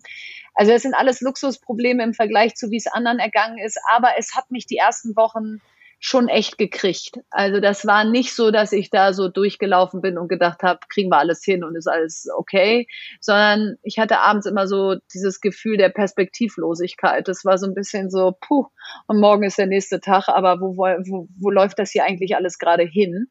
Also 0.54 0.72
das 0.72 0.84
sind 0.84 0.94
alles 0.94 1.20
Luxusprobleme 1.20 2.02
im 2.02 2.14
Vergleich 2.14 2.56
zu, 2.56 2.72
wie 2.72 2.78
es 2.78 2.88
anderen 2.88 3.20
ergangen 3.20 3.58
ist. 3.58 3.78
Aber 3.92 4.12
es 4.18 4.36
hat 4.36 4.52
mich 4.52 4.68
die 4.68 4.78
ersten 4.78 5.18
Wochen 5.18 5.60
schon 6.00 6.28
echt 6.28 6.58
gekriegt. 6.58 7.20
Also 7.30 7.60
das 7.60 7.86
war 7.86 8.04
nicht 8.04 8.34
so, 8.34 8.52
dass 8.52 8.72
ich 8.72 8.90
da 8.90 9.14
so 9.14 9.30
durchgelaufen 9.30 10.02
bin 10.02 10.18
und 10.18 10.28
gedacht 10.28 10.62
habe, 10.64 10.80
kriegen 10.90 11.10
wir 11.10 11.18
alles 11.18 11.44
hin 11.44 11.64
und 11.64 11.76
ist 11.76 11.88
alles 11.88 12.28
okay, 12.36 12.88
sondern 13.20 13.78
ich 13.82 13.98
hatte 13.98 14.20
abends 14.20 14.46
immer 14.46 14.68
so 14.68 14.96
dieses 15.14 15.42
Gefühl 15.42 15.78
der 15.78 15.90
Perspektivlosigkeit. 15.90 17.28
Das 17.28 17.46
war 17.46 17.58
so 17.58 17.68
ein 17.68 17.74
bisschen 17.74 18.10
so, 18.10 18.36
puh, 18.40 18.68
und 19.08 19.20
morgen 19.20 19.44
ist 19.44 19.58
der 19.58 19.68
nächste 19.68 20.00
Tag, 20.00 20.28
aber 20.28 20.62
wo, 20.62 20.78
wo, 20.78 21.28
wo 21.40 21.50
läuft 21.50 21.80
das 21.80 21.92
hier 21.92 22.04
eigentlich 22.04 22.36
alles 22.36 22.60
gerade 22.60 22.84
hin? 22.84 23.28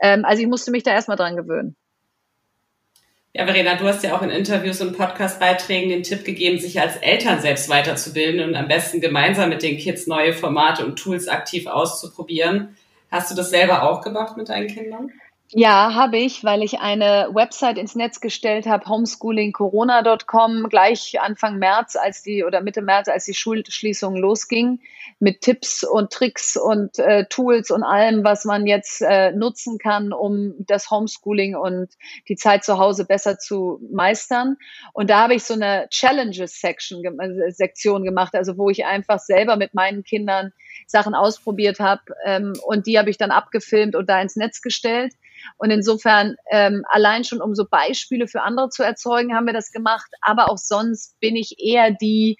Ähm, 0.00 0.24
also 0.24 0.42
ich 0.42 0.48
musste 0.48 0.70
mich 0.70 0.82
da 0.82 0.92
erstmal 0.92 1.16
dran 1.16 1.36
gewöhnen. 1.36 1.76
Ja, 3.32 3.44
Verena, 3.46 3.76
du 3.76 3.86
hast 3.86 4.02
ja 4.02 4.16
auch 4.16 4.22
in 4.22 4.30
Interviews 4.30 4.80
und 4.80 4.96
Podcastbeiträgen 4.96 5.88
den 5.88 6.02
Tipp 6.02 6.24
gegeben, 6.24 6.58
sich 6.58 6.80
als 6.80 6.96
Eltern 6.96 7.40
selbst 7.40 7.68
weiterzubilden 7.68 8.40
und 8.40 8.56
am 8.56 8.66
besten 8.66 9.00
gemeinsam 9.00 9.50
mit 9.50 9.62
den 9.62 9.78
Kids 9.78 10.08
neue 10.08 10.32
Formate 10.32 10.84
und 10.84 10.98
Tools 10.98 11.28
aktiv 11.28 11.68
auszuprobieren. 11.68 12.76
Hast 13.08 13.30
du 13.30 13.36
das 13.36 13.50
selber 13.50 13.84
auch 13.84 14.02
gemacht 14.02 14.36
mit 14.36 14.48
deinen 14.48 14.66
Kindern? 14.66 15.12
Ja, 15.52 15.94
habe 15.94 16.16
ich, 16.18 16.44
weil 16.44 16.62
ich 16.62 16.78
eine 16.78 17.30
Website 17.32 17.76
ins 17.76 17.96
Netz 17.96 18.20
gestellt 18.20 18.66
habe, 18.66 18.88
homeschoolingcorona.com, 18.88 20.68
gleich 20.70 21.20
Anfang 21.20 21.58
März, 21.58 21.96
als 21.96 22.22
die 22.22 22.44
oder 22.44 22.60
Mitte 22.60 22.82
März, 22.82 23.08
als 23.08 23.24
die 23.24 23.34
Schulschließung 23.34 24.14
losging, 24.14 24.78
mit 25.18 25.40
Tipps 25.40 25.82
und 25.82 26.12
Tricks 26.12 26.56
und 26.56 27.00
äh, 27.00 27.26
Tools 27.28 27.72
und 27.72 27.82
allem, 27.82 28.22
was 28.22 28.44
man 28.44 28.64
jetzt 28.64 29.02
äh, 29.02 29.32
nutzen 29.32 29.78
kann, 29.78 30.12
um 30.12 30.54
das 30.60 30.88
Homeschooling 30.88 31.56
und 31.56 31.88
die 32.28 32.36
Zeit 32.36 32.62
zu 32.62 32.78
Hause 32.78 33.04
besser 33.04 33.36
zu 33.40 33.80
meistern. 33.90 34.56
Und 34.92 35.10
da 35.10 35.24
habe 35.24 35.34
ich 35.34 35.42
so 35.42 35.54
eine 35.54 35.88
Challenges 35.90 36.60
Section, 36.60 37.04
äh, 37.18 37.50
Sektion 37.50 38.04
gemacht, 38.04 38.36
also 38.36 38.56
wo 38.56 38.70
ich 38.70 38.84
einfach 38.84 39.18
selber 39.18 39.56
mit 39.56 39.74
meinen 39.74 40.04
Kindern 40.04 40.52
Sachen 40.86 41.14
ausprobiert 41.14 41.80
habe 41.80 42.02
ähm, 42.24 42.52
und 42.64 42.86
die 42.86 43.00
habe 43.00 43.10
ich 43.10 43.18
dann 43.18 43.32
abgefilmt 43.32 43.96
und 43.96 44.08
da 44.08 44.20
ins 44.22 44.36
Netz 44.36 44.62
gestellt. 44.62 45.12
Und 45.56 45.70
insofern, 45.70 46.36
ähm, 46.50 46.82
allein 46.88 47.24
schon 47.24 47.40
um 47.40 47.54
so 47.54 47.64
Beispiele 47.68 48.26
für 48.26 48.42
andere 48.42 48.68
zu 48.68 48.82
erzeugen, 48.82 49.34
haben 49.34 49.46
wir 49.46 49.52
das 49.52 49.72
gemacht. 49.72 50.10
Aber 50.20 50.50
auch 50.50 50.58
sonst 50.58 51.18
bin 51.20 51.36
ich 51.36 51.56
eher 51.58 51.90
die, 51.90 52.36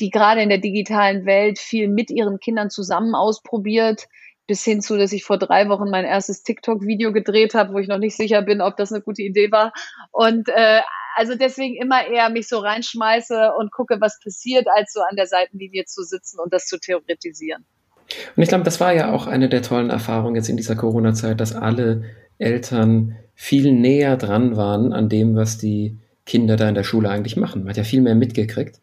die 0.00 0.10
gerade 0.10 0.42
in 0.42 0.48
der 0.48 0.58
digitalen 0.58 1.26
Welt 1.26 1.58
viel 1.58 1.88
mit 1.88 2.10
ihren 2.10 2.38
Kindern 2.38 2.70
zusammen 2.70 3.14
ausprobiert, 3.14 4.06
bis 4.46 4.64
hin 4.64 4.80
zu, 4.80 4.96
dass 4.96 5.12
ich 5.12 5.24
vor 5.24 5.38
drei 5.38 5.68
Wochen 5.68 5.90
mein 5.90 6.04
erstes 6.04 6.42
TikTok-Video 6.42 7.12
gedreht 7.12 7.54
habe, 7.54 7.74
wo 7.74 7.78
ich 7.78 7.88
noch 7.88 7.98
nicht 7.98 8.16
sicher 8.16 8.42
bin, 8.42 8.60
ob 8.60 8.76
das 8.76 8.92
eine 8.92 9.02
gute 9.02 9.22
Idee 9.22 9.52
war. 9.52 9.72
Und 10.10 10.48
äh, 10.48 10.80
also 11.16 11.34
deswegen 11.34 11.74
immer 11.74 12.06
eher 12.06 12.30
mich 12.30 12.48
so 12.48 12.58
reinschmeiße 12.58 13.52
und 13.58 13.72
gucke, 13.72 14.00
was 14.00 14.20
passiert, 14.20 14.66
als 14.74 14.92
so 14.92 15.00
an 15.00 15.16
der 15.16 15.26
Seitenlinie 15.26 15.84
zu 15.84 16.02
sitzen 16.02 16.38
und 16.38 16.52
das 16.52 16.66
zu 16.66 16.78
theoretisieren. 16.78 17.66
Und 18.36 18.42
ich 18.42 18.48
glaube, 18.48 18.64
das 18.64 18.80
war 18.80 18.92
ja 18.94 19.12
auch 19.12 19.26
eine 19.26 19.48
der 19.48 19.62
tollen 19.62 19.90
Erfahrungen 19.90 20.36
jetzt 20.36 20.48
in 20.48 20.56
dieser 20.56 20.76
Corona-Zeit, 20.76 21.40
dass 21.40 21.54
alle 21.54 22.04
Eltern 22.38 23.16
viel 23.34 23.72
näher 23.72 24.16
dran 24.16 24.56
waren 24.56 24.92
an 24.92 25.08
dem, 25.08 25.36
was 25.36 25.58
die 25.58 25.96
Kinder 26.26 26.56
da 26.56 26.68
in 26.68 26.74
der 26.74 26.84
Schule 26.84 27.08
eigentlich 27.08 27.36
machen. 27.36 27.62
Man 27.62 27.70
hat 27.70 27.76
ja 27.76 27.84
viel 27.84 28.00
mehr 28.00 28.14
mitgekriegt, 28.14 28.80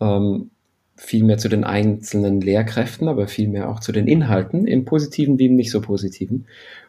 ähm, 0.00 0.50
viel 0.96 1.24
mehr 1.24 1.38
zu 1.38 1.48
den 1.48 1.64
einzelnen 1.64 2.40
Lehrkräften, 2.40 3.08
aber 3.08 3.28
viel 3.28 3.48
mehr 3.48 3.68
auch 3.70 3.80
zu 3.80 3.92
den 3.92 4.06
Inhalten, 4.06 4.66
im 4.66 4.84
positiven 4.84 5.38
wie 5.38 5.46
im 5.46 5.56
nicht 5.56 5.70
so 5.70 5.80
positiven. 5.80 6.46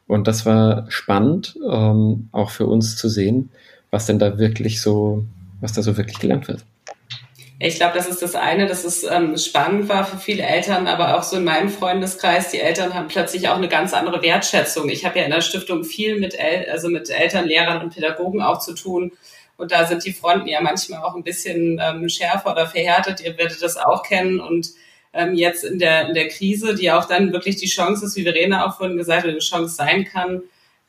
Und 0.08 0.28
das 0.28 0.46
war 0.46 0.86
spannend, 0.90 1.58
ähm, 1.70 2.30
auch 2.32 2.50
für 2.50 2.66
uns 2.66 2.98
zu 2.98 3.08
sehen, 3.08 3.50
was 3.92 4.06
denn 4.06 4.20
da 4.20 4.38
wirklich 4.38 4.82
so, 4.82 5.26
was 5.62 5.74
da 5.74 5.82
so 5.82 5.98
wirklich 5.98 6.20
gelernt 6.20 6.48
wird. 6.48 6.66
Ich 7.64 7.76
glaube, 7.76 7.94
das 7.96 8.08
ist 8.08 8.24
das 8.24 8.34
eine, 8.34 8.66
dass 8.66 8.84
es 8.86 9.04
ähm, 9.04 9.38
spannend 9.38 9.88
war 9.88 10.04
für 10.04 10.18
viele 10.18 10.42
Eltern, 10.42 10.88
aber 10.88 11.16
auch 11.16 11.22
so 11.22 11.38
in 11.38 11.44
meinem 11.44 11.70
Freundeskreis, 11.70 12.50
die 12.50 12.60
Eltern 12.60 12.96
haben 12.96 13.08
plötzlich 13.08 13.50
auch 13.50 13.56
eine 13.56 13.70
ganz 13.70 13.94
andere 13.94 14.24
Wertschätzung. 14.24 14.90
Ich 14.90 15.06
habe 15.06 15.20
ja 15.20 15.26
in 15.26 15.32
der 15.32 15.42
Stiftung 15.42 15.84
viel 15.84 16.20
mit, 16.20 16.34
El 16.34 16.68
also 16.72 16.90
mit 16.90 17.12
Eltern, 17.12 17.46
Lehrern 17.46 17.84
und 17.84 17.94
Pädagogen 17.94 18.42
auch 18.42 18.58
zu 18.58 18.74
tun. 18.74 19.12
Und 19.58 19.72
da 19.72 19.86
sind 19.86 20.04
die 20.06 20.12
Fronten 20.12 20.48
ja 20.48 20.60
manchmal 20.60 21.04
auch 21.04 21.14
ein 21.14 21.22
bisschen 21.22 21.80
ähm, 21.80 22.10
schärfer 22.10 22.52
oder 22.52 22.66
verhärtet. 22.66 23.22
Ihr 23.22 23.38
werdet 23.38 23.62
das 23.62 23.78
auch 23.78 24.02
kennen. 24.02 24.40
Und 24.40 24.72
ähm, 25.14 25.36
jetzt 25.36 25.64
in 25.64 25.78
der, 25.78 26.08
in 26.08 26.16
der 26.16 26.30
Krise, 26.30 26.74
die 26.74 26.92
auch 26.92 27.06
dann 27.06 27.32
wirklich 27.32 27.58
die 27.58 27.68
Chance 27.68 28.08
ist, 28.08 28.16
wie 28.16 28.24
Verena 28.24 28.66
auch 28.66 28.78
vorhin 28.78 28.98
gesagt 28.98 29.22
hat, 29.22 29.30
eine 29.30 29.38
Chance 29.38 29.76
sein 29.76 30.06
kann, 30.06 30.42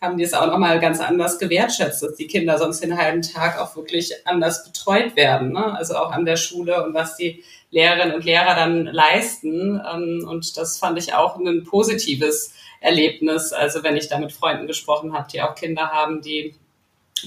haben 0.02 0.18
die 0.18 0.24
es 0.24 0.34
auch 0.34 0.46
nochmal 0.46 0.80
ganz 0.80 1.00
anders 1.00 1.38
gewertschätzt, 1.38 2.02
dass 2.02 2.16
die 2.16 2.26
Kinder 2.26 2.58
sonst 2.58 2.82
den 2.82 2.98
halben 2.98 3.22
Tag 3.22 3.58
auch 3.58 3.76
wirklich 3.76 4.12
anders 4.26 4.64
betreut 4.64 5.14
werden, 5.14 5.52
ne? 5.52 5.76
also 5.76 5.94
auch 5.94 6.10
an 6.10 6.26
der 6.26 6.36
Schule 6.36 6.84
und 6.84 6.92
was 6.92 7.16
die 7.16 7.44
Lehrerinnen 7.70 8.14
und 8.14 8.24
Lehrer 8.24 8.54
dann 8.56 8.84
leisten. 8.86 9.80
Ähm, 9.80 10.26
und 10.28 10.56
das 10.56 10.78
fand 10.78 10.98
ich 10.98 11.14
auch 11.14 11.38
ein 11.38 11.64
positives 11.64 12.52
Erlebnis. 12.80 13.52
Also 13.52 13.84
wenn 13.84 13.96
ich 13.96 14.08
da 14.08 14.18
mit 14.18 14.32
Freunden 14.32 14.66
gesprochen 14.66 15.14
habe, 15.14 15.28
die 15.32 15.40
auch 15.40 15.54
Kinder 15.54 15.90
haben, 15.90 16.20
die 16.20 16.54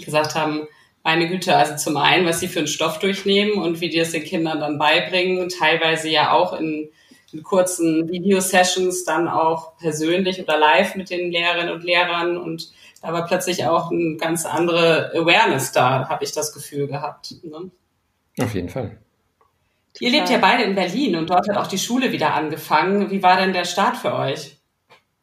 gesagt 0.04 0.36
haben, 0.36 0.68
meine 1.02 1.28
Güte, 1.28 1.56
also 1.56 1.76
zum 1.78 1.98
einen, 1.98 2.26
was 2.26 2.40
sie 2.40 2.48
für 2.48 2.60
einen 2.60 2.68
Stoff 2.68 3.00
durchnehmen 3.00 3.62
und 3.62 3.80
wie 3.80 3.90
die 3.90 4.00
es 4.00 4.12
den 4.12 4.24
Kindern 4.24 4.60
dann 4.60 4.78
beibringen, 4.78 5.50
teilweise 5.50 6.10
ja 6.10 6.32
auch 6.32 6.54
in 6.54 6.90
in 7.36 7.44
kurzen 7.44 8.10
Video-Sessions 8.10 9.04
dann 9.04 9.28
auch 9.28 9.78
persönlich 9.78 10.42
oder 10.42 10.58
live 10.58 10.96
mit 10.96 11.10
den 11.10 11.32
Lehrerinnen 11.32 11.74
und 11.74 11.84
Lehrern 11.84 12.38
und 12.38 12.72
da 13.02 13.14
war 13.14 13.28
plötzlich 13.28 13.66
auch 13.66 13.92
eine 13.92 14.16
ganz 14.16 14.46
andere 14.46 15.12
Awareness 15.14 15.72
da, 15.72 16.10
habe 16.10 16.24
ich 16.24 16.32
das 16.32 16.54
Gefühl 16.54 16.88
gehabt. 16.88 17.36
Ne? 17.44 17.70
Auf 18.42 18.56
jeden 18.56 18.70
Fall. 18.70 18.98
Ihr 20.00 20.10
lebt 20.10 20.30
ja 20.30 20.40
beide 20.40 20.64
in 20.64 20.76
Berlin 20.76 21.16
und 21.16 21.30
dort 21.30 21.48
hat 21.48 21.58
auch 21.58 21.68
die 21.68 21.78
Schule 21.78 22.12
wieder 22.12 22.34
angefangen. 22.34 23.12
Wie 23.12 23.24
war 23.24 23.38
denn 23.38 23.54
der 23.54 23.66
Start 23.66 23.96
für 23.96 24.14
euch? 24.14 24.58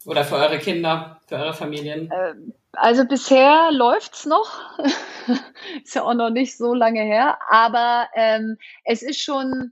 Oder 0.05 0.23
für 0.23 0.35
eure 0.35 0.59
Kinder, 0.59 1.19
für 1.27 1.35
eure 1.35 1.53
Familien? 1.53 2.09
Ähm, 2.11 2.53
also 2.73 3.05
bisher 3.05 3.69
läuft's 3.71 4.25
noch. 4.25 4.49
ist 5.83 5.95
ja 5.95 6.03
auch 6.03 6.15
noch 6.15 6.31
nicht 6.31 6.57
so 6.57 6.73
lange 6.73 7.01
her. 7.01 7.37
Aber 7.49 8.07
ähm, 8.15 8.57
es 8.83 9.03
ist 9.03 9.21
schon, 9.21 9.71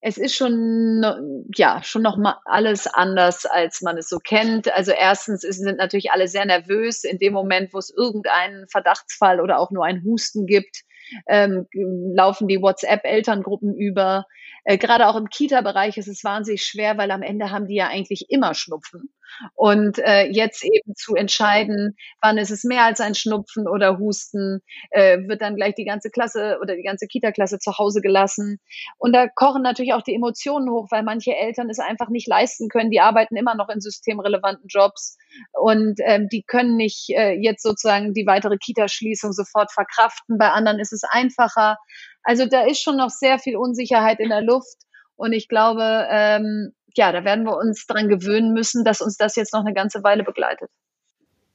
es 0.00 0.16
ist 0.16 0.36
schon, 0.36 1.44
ja, 1.54 1.82
schon 1.82 2.02
noch 2.02 2.16
mal 2.16 2.38
alles 2.44 2.86
anders, 2.86 3.46
als 3.46 3.82
man 3.82 3.98
es 3.98 4.08
so 4.08 4.18
kennt. 4.18 4.72
Also 4.72 4.92
erstens 4.92 5.40
sind 5.40 5.76
natürlich 5.76 6.12
alle 6.12 6.28
sehr 6.28 6.44
nervös 6.44 7.02
in 7.02 7.18
dem 7.18 7.32
Moment, 7.32 7.72
wo 7.72 7.78
es 7.78 7.90
irgendeinen 7.90 8.68
Verdachtsfall 8.68 9.40
oder 9.40 9.58
auch 9.58 9.70
nur 9.72 9.84
ein 9.84 10.04
Husten 10.04 10.46
gibt, 10.46 10.84
ähm, 11.26 11.66
laufen 12.14 12.46
die 12.46 12.62
WhatsApp-Elterngruppen 12.62 13.74
über. 13.74 14.26
Äh, 14.64 14.78
Gerade 14.78 15.08
auch 15.08 15.16
im 15.16 15.28
Kita-Bereich 15.28 15.96
ist 15.96 16.08
es 16.08 16.22
wahnsinnig 16.22 16.64
schwer, 16.64 16.96
weil 16.96 17.10
am 17.10 17.22
Ende 17.22 17.50
haben 17.50 17.66
die 17.66 17.76
ja 17.76 17.88
eigentlich 17.88 18.26
immer 18.28 18.54
Schnupfen. 18.54 19.10
Und 19.54 19.98
äh, 19.98 20.26
jetzt 20.26 20.64
eben 20.64 20.94
zu 20.94 21.14
entscheiden, 21.14 21.96
wann 22.20 22.38
ist 22.38 22.50
es 22.50 22.64
mehr 22.64 22.84
als 22.84 23.00
ein 23.00 23.14
Schnupfen 23.14 23.68
oder 23.68 23.98
Husten, 23.98 24.60
äh, 24.90 25.18
wird 25.26 25.42
dann 25.42 25.56
gleich 25.56 25.74
die 25.74 25.84
ganze 25.84 26.10
Klasse 26.10 26.58
oder 26.62 26.76
die 26.76 26.82
ganze 26.82 27.06
Kita-Klasse 27.06 27.58
zu 27.58 27.76
Hause 27.78 28.00
gelassen. 28.00 28.58
Und 28.98 29.14
da 29.14 29.28
kochen 29.28 29.62
natürlich 29.62 29.94
auch 29.94 30.02
die 30.02 30.14
Emotionen 30.14 30.70
hoch, 30.70 30.88
weil 30.90 31.02
manche 31.02 31.34
Eltern 31.36 31.70
es 31.70 31.78
einfach 31.78 32.08
nicht 32.08 32.28
leisten 32.28 32.68
können. 32.68 32.90
Die 32.90 33.00
arbeiten 33.00 33.36
immer 33.36 33.54
noch 33.54 33.68
in 33.68 33.80
systemrelevanten 33.80 34.66
Jobs 34.68 35.16
und 35.52 35.98
ähm, 36.04 36.28
die 36.30 36.42
können 36.42 36.76
nicht 36.76 37.10
äh, 37.10 37.32
jetzt 37.32 37.62
sozusagen 37.62 38.14
die 38.14 38.26
weitere 38.26 38.56
Kita-Schließung 38.56 39.32
sofort 39.32 39.72
verkraften. 39.72 40.38
Bei 40.38 40.50
anderen 40.50 40.78
ist 40.80 40.92
es 40.92 41.02
einfacher. 41.04 41.76
Also 42.22 42.46
da 42.46 42.62
ist 42.62 42.82
schon 42.82 42.96
noch 42.96 43.10
sehr 43.10 43.38
viel 43.38 43.56
Unsicherheit 43.56 44.20
in 44.20 44.28
der 44.28 44.42
Luft. 44.42 44.76
Und 45.16 45.32
ich 45.32 45.48
glaube, 45.48 46.06
ähm, 46.10 46.72
ja, 46.98 47.12
da 47.12 47.24
werden 47.24 47.44
wir 47.44 47.56
uns 47.56 47.86
dran 47.86 48.08
gewöhnen 48.08 48.52
müssen, 48.52 48.84
dass 48.84 49.00
uns 49.00 49.16
das 49.16 49.36
jetzt 49.36 49.54
noch 49.54 49.64
eine 49.64 49.72
ganze 49.72 50.02
Weile 50.02 50.24
begleitet. 50.24 50.68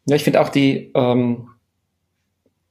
Ja, 0.06 0.16
ich 0.16 0.24
finde 0.24 0.42
auch 0.42 0.50
die, 0.50 0.92
ähm, 0.96 1.50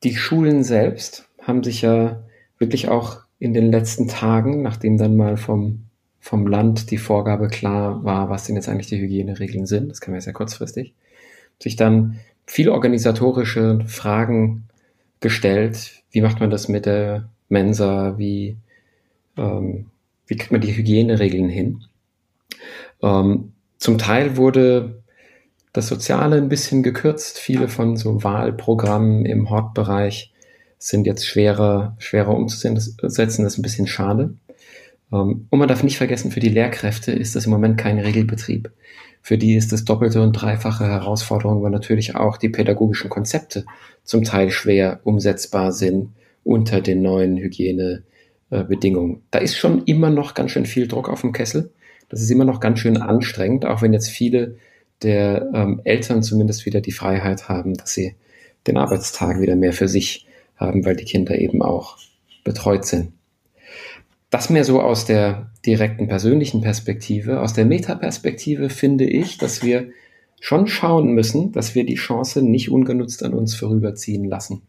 die 0.02 0.16
Schulen 0.16 0.64
selbst 0.64 1.28
haben 1.40 1.62
sich 1.62 1.82
ja 1.82 2.24
wirklich 2.58 2.88
auch 2.88 3.20
in 3.38 3.52
den 3.52 3.70
letzten 3.70 4.08
Tagen, 4.08 4.62
nachdem 4.62 4.96
dann 4.96 5.16
mal 5.16 5.36
vom, 5.36 5.84
vom 6.18 6.46
Land 6.46 6.90
die 6.90 6.98
Vorgabe 6.98 7.48
klar 7.48 8.04
war, 8.04 8.30
was 8.30 8.46
denn 8.46 8.56
jetzt 8.56 8.68
eigentlich 8.68 8.88
die 8.88 8.98
Hygieneregeln 8.98 9.66
sind, 9.66 9.90
das 9.90 10.00
kann 10.00 10.12
man 10.12 10.20
ja 10.20 10.24
sehr 10.24 10.32
kurzfristig, 10.32 10.94
sich 11.60 11.76
dann 11.76 12.20
viele 12.46 12.72
organisatorische 12.72 13.80
Fragen 13.86 14.64
gestellt. 15.20 16.02
Wie 16.10 16.22
macht 16.22 16.40
man 16.40 16.50
das 16.50 16.68
mit 16.68 16.86
der 16.86 17.28
Mensa? 17.48 18.18
Wie, 18.18 18.56
ähm, 19.36 19.86
wie 20.26 20.36
kriegt 20.36 20.52
man 20.52 20.60
die 20.60 20.76
Hygieneregeln 20.76 21.48
hin? 21.48 21.84
Ähm, 23.02 23.52
zum 23.78 23.98
Teil 23.98 24.36
wurde 24.36 25.02
das 25.72 25.88
Soziale 25.88 26.36
ein 26.36 26.48
bisschen 26.48 26.82
gekürzt. 26.82 27.38
Viele 27.38 27.68
von 27.68 27.96
so 27.96 28.22
Wahlprogrammen 28.22 29.24
im 29.24 29.50
Hortbereich 29.50 30.32
sind 30.78 31.06
jetzt 31.06 31.26
schwerer, 31.26 31.96
schwerer 31.98 32.34
umzusetzen. 32.34 32.92
Das 33.00 33.18
ist 33.18 33.58
ein 33.58 33.62
bisschen 33.62 33.86
schade. 33.86 34.34
Ähm, 35.12 35.46
und 35.50 35.58
man 35.58 35.68
darf 35.68 35.82
nicht 35.82 35.98
vergessen, 35.98 36.30
für 36.30 36.40
die 36.40 36.48
Lehrkräfte 36.48 37.12
ist 37.12 37.36
das 37.36 37.46
im 37.46 37.52
Moment 37.52 37.78
kein 37.78 37.98
Regelbetrieb. 37.98 38.70
Für 39.22 39.38
die 39.38 39.54
ist 39.54 39.70
das 39.72 39.84
doppelte 39.84 40.20
und 40.20 40.32
dreifache 40.32 40.84
Herausforderung, 40.84 41.62
weil 41.62 41.70
natürlich 41.70 42.16
auch 42.16 42.36
die 42.36 42.48
pädagogischen 42.48 43.08
Konzepte 43.08 43.64
zum 44.02 44.24
Teil 44.24 44.50
schwer 44.50 45.00
umsetzbar 45.04 45.70
sind 45.70 46.10
unter 46.42 46.80
den 46.80 47.02
neuen 47.02 47.36
Hygienebedingungen. 47.36 49.22
Da 49.30 49.38
ist 49.38 49.56
schon 49.56 49.84
immer 49.84 50.10
noch 50.10 50.34
ganz 50.34 50.50
schön 50.50 50.66
viel 50.66 50.88
Druck 50.88 51.08
auf 51.08 51.20
dem 51.20 51.32
Kessel. 51.32 51.70
Das 52.12 52.20
ist 52.20 52.30
immer 52.30 52.44
noch 52.44 52.60
ganz 52.60 52.78
schön 52.78 52.98
anstrengend, 52.98 53.64
auch 53.64 53.80
wenn 53.80 53.94
jetzt 53.94 54.10
viele 54.10 54.56
der 55.02 55.50
ähm, 55.54 55.80
Eltern 55.82 56.22
zumindest 56.22 56.66
wieder 56.66 56.82
die 56.82 56.92
Freiheit 56.92 57.48
haben, 57.48 57.74
dass 57.74 57.94
sie 57.94 58.14
den 58.66 58.76
Arbeitstag 58.76 59.40
wieder 59.40 59.56
mehr 59.56 59.72
für 59.72 59.88
sich 59.88 60.26
haben, 60.56 60.84
weil 60.84 60.94
die 60.94 61.06
Kinder 61.06 61.38
eben 61.38 61.62
auch 61.62 61.96
betreut 62.44 62.84
sind. 62.84 63.12
Das 64.28 64.50
mehr 64.50 64.64
so 64.64 64.82
aus 64.82 65.06
der 65.06 65.50
direkten 65.64 66.06
persönlichen 66.06 66.60
Perspektive. 66.60 67.40
Aus 67.40 67.54
der 67.54 67.64
Metaperspektive 67.64 68.68
finde 68.68 69.04
ich, 69.04 69.38
dass 69.38 69.62
wir 69.62 69.88
schon 70.38 70.66
schauen 70.66 71.12
müssen, 71.12 71.52
dass 71.52 71.74
wir 71.74 71.86
die 71.86 71.94
Chance 71.94 72.42
nicht 72.42 72.70
ungenutzt 72.70 73.22
an 73.24 73.32
uns 73.32 73.54
vorüberziehen 73.54 74.24
lassen. 74.26 74.60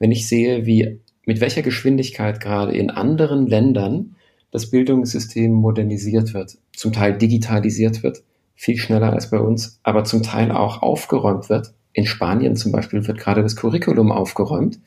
Wenn 0.00 0.10
ich 0.10 0.26
sehe, 0.26 0.66
wie, 0.66 0.98
mit 1.26 1.40
welcher 1.40 1.62
Geschwindigkeit 1.62 2.40
gerade 2.40 2.76
in 2.76 2.90
anderen 2.90 3.46
Ländern 3.46 4.16
das 4.52 4.70
Bildungssystem 4.70 5.50
modernisiert 5.52 6.34
wird, 6.34 6.58
zum 6.76 6.92
Teil 6.92 7.18
digitalisiert 7.18 8.04
wird, 8.04 8.22
viel 8.54 8.78
schneller 8.78 9.12
als 9.12 9.30
bei 9.30 9.38
uns, 9.38 9.80
aber 9.82 10.04
zum 10.04 10.22
Teil 10.22 10.52
auch 10.52 10.82
aufgeräumt 10.82 11.48
wird, 11.48 11.74
in 11.92 12.06
Spanien 12.06 12.54
zum 12.54 12.70
Beispiel 12.70 13.06
wird 13.06 13.18
gerade 13.18 13.42
das 13.42 13.56
Curriculum 13.56 14.12
aufgeräumt, 14.12 14.78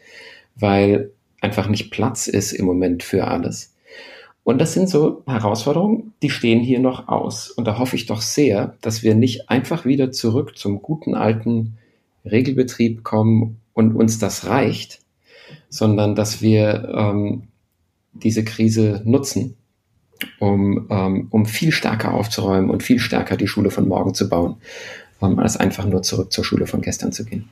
weil 0.56 1.12
einfach 1.42 1.68
nicht 1.68 1.92
Platz 1.92 2.28
ist 2.28 2.54
im 2.54 2.66
Moment 2.66 3.04
für 3.04 3.28
alles. 3.28 3.74
Und 4.44 4.60
das 4.60 4.74
sind 4.74 4.90
so 4.90 5.24
Herausforderungen, 5.26 6.14
die 6.22 6.30
stehen 6.30 6.60
hier 6.60 6.80
noch 6.80 7.08
aus. 7.08 7.50
Und 7.50 7.66
da 7.66 7.80
hoffe 7.80 7.96
ich 7.96 8.06
doch 8.06 8.22
sehr, 8.22 8.76
dass 8.82 9.02
wir 9.02 9.16
nicht 9.16 9.50
einfach 9.50 9.86
wieder 9.86 10.12
zurück 10.12 10.58
zum 10.58 10.82
guten 10.82 11.16
alten 11.16 11.78
Regelbetrieb 12.24 13.04
kommen 13.04 13.60
und 13.74 13.96
uns 13.96 14.20
das 14.20 14.46
reicht, 14.46 15.00
sondern 15.70 16.14
dass 16.16 16.42
wir 16.42 16.94
ähm, 16.96 17.48
diese 18.16 18.44
Krise 18.44 19.02
nutzen, 19.06 19.56
um, 20.40 20.88
ähm, 20.90 21.28
um 21.32 21.46
viel 21.46 21.72
stärker 21.72 22.14
aufzuräumen 22.14 22.70
und 22.70 22.84
viel 22.84 23.00
stärker 23.00 23.38
die 23.38 23.48
Schule 23.48 23.72
von 23.72 23.88
morgen 23.88 24.14
zu 24.14 24.30
bauen, 24.30 24.58
ähm, 25.22 25.40
als 25.40 25.58
einfach 25.58 25.86
nur 25.86 26.02
zurück 26.02 26.32
zur 26.32 26.44
Schule 26.44 26.68
von 26.68 26.82
gestern 26.82 27.12
zu 27.12 27.26
gehen. 27.26 27.50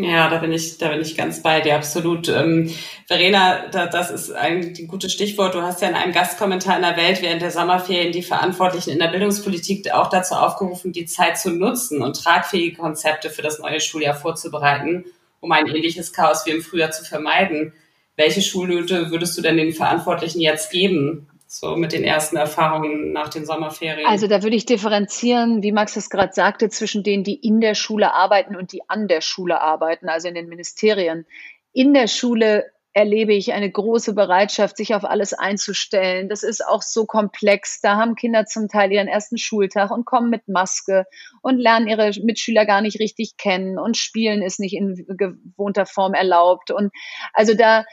Ja, 0.00 0.30
da 0.30 0.38
bin 0.38 0.52
ich, 0.52 0.78
da 0.78 0.90
bin 0.90 1.00
ich 1.00 1.16
ganz 1.16 1.42
bei 1.42 1.60
dir, 1.60 1.74
absolut. 1.74 2.28
Ähm, 2.28 2.72
Verena, 3.08 3.66
da, 3.66 3.86
das 3.86 4.12
ist 4.12 4.30
ein, 4.30 4.72
ein 4.78 4.86
gutes 4.86 5.12
Stichwort. 5.12 5.56
Du 5.56 5.62
hast 5.62 5.82
ja 5.82 5.88
in 5.88 5.96
einem 5.96 6.12
Gastkommentar 6.12 6.76
in 6.76 6.82
der 6.82 6.96
Welt 6.96 7.20
während 7.20 7.42
der 7.42 7.50
Sommerferien 7.50 8.12
die 8.12 8.22
Verantwortlichen 8.22 8.90
in 8.90 9.00
der 9.00 9.08
Bildungspolitik 9.08 9.92
auch 9.92 10.08
dazu 10.08 10.34
aufgerufen, 10.36 10.92
die 10.92 11.06
Zeit 11.06 11.36
zu 11.36 11.50
nutzen 11.50 12.00
und 12.00 12.14
tragfähige 12.22 12.76
Konzepte 12.76 13.28
für 13.28 13.42
das 13.42 13.58
neue 13.58 13.80
Schuljahr 13.80 14.14
vorzubereiten, 14.14 15.04
um 15.40 15.50
ein 15.50 15.66
ähnliches 15.66 16.12
Chaos 16.12 16.46
wie 16.46 16.50
im 16.50 16.62
Frühjahr 16.62 16.92
zu 16.92 17.04
vermeiden. 17.04 17.72
Welche 18.18 18.42
Schulnote 18.42 19.12
würdest 19.12 19.38
du 19.38 19.42
denn 19.42 19.56
den 19.56 19.72
Verantwortlichen 19.72 20.40
jetzt 20.40 20.70
geben? 20.70 21.28
so 21.50 21.76
mit 21.76 21.92
den 21.92 22.04
ersten 22.04 22.36
Erfahrungen 22.36 23.12
nach 23.12 23.30
den 23.30 23.46
Sommerferien? 23.46 24.06
Also 24.06 24.26
da 24.26 24.42
würde 24.42 24.54
ich 24.54 24.66
differenzieren, 24.66 25.62
wie 25.62 25.72
Max 25.72 25.96
es 25.96 26.10
gerade 26.10 26.34
sagte, 26.34 26.68
zwischen 26.68 27.02
denen, 27.02 27.24
die 27.24 27.36
in 27.36 27.62
der 27.62 27.74
Schule 27.74 28.12
arbeiten 28.12 28.54
und 28.54 28.72
die 28.72 28.82
an 28.86 29.08
der 29.08 29.22
Schule 29.22 29.62
arbeiten, 29.62 30.10
also 30.10 30.28
in 30.28 30.34
den 30.34 30.50
Ministerien. 30.50 31.24
In 31.72 31.94
der 31.94 32.06
Schule 32.06 32.66
erlebe 32.92 33.32
ich 33.32 33.54
eine 33.54 33.70
große 33.70 34.12
Bereitschaft, 34.12 34.76
sich 34.76 34.94
auf 34.94 35.04
alles 35.04 35.32
einzustellen. 35.32 36.28
Das 36.28 36.42
ist 36.42 36.66
auch 36.66 36.82
so 36.82 37.06
komplex. 37.06 37.80
Da 37.80 37.96
haben 37.96 38.14
Kinder 38.14 38.44
zum 38.44 38.68
Teil 38.68 38.92
ihren 38.92 39.08
ersten 39.08 39.38
Schultag 39.38 39.90
und 39.90 40.04
kommen 40.04 40.28
mit 40.28 40.48
Maske 40.48 41.06
und 41.40 41.58
lernen 41.58 41.88
ihre 41.88 42.10
Mitschüler 42.22 42.66
gar 42.66 42.82
nicht 42.82 43.00
richtig 43.00 43.38
kennen 43.38 43.78
und 43.78 43.96
spielen 43.96 44.42
ist 44.42 44.60
nicht 44.60 44.74
in 44.74 45.06
gewohnter 45.06 45.86
Form 45.86 46.12
erlaubt. 46.12 46.70
Und 46.70 46.90
also 47.32 47.54
da 47.54 47.84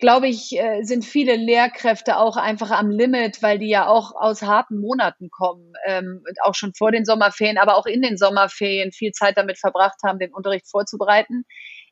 glaube 0.00 0.28
ich, 0.28 0.58
äh, 0.58 0.82
sind 0.82 1.04
viele 1.04 1.36
Lehrkräfte 1.36 2.18
auch 2.18 2.36
einfach 2.36 2.70
am 2.70 2.90
Limit, 2.90 3.42
weil 3.42 3.58
die 3.58 3.68
ja 3.68 3.86
auch 3.86 4.12
aus 4.14 4.42
harten 4.42 4.80
Monaten 4.80 5.30
kommen, 5.30 5.72
ähm, 5.86 6.24
auch 6.42 6.54
schon 6.54 6.74
vor 6.74 6.90
den 6.90 7.04
Sommerferien, 7.04 7.58
aber 7.58 7.76
auch 7.76 7.86
in 7.86 8.02
den 8.02 8.16
Sommerferien 8.16 8.92
viel 8.92 9.12
Zeit 9.12 9.36
damit 9.36 9.58
verbracht 9.58 9.98
haben, 10.04 10.18
den 10.18 10.32
Unterricht 10.32 10.68
vorzubereiten. 10.68 11.44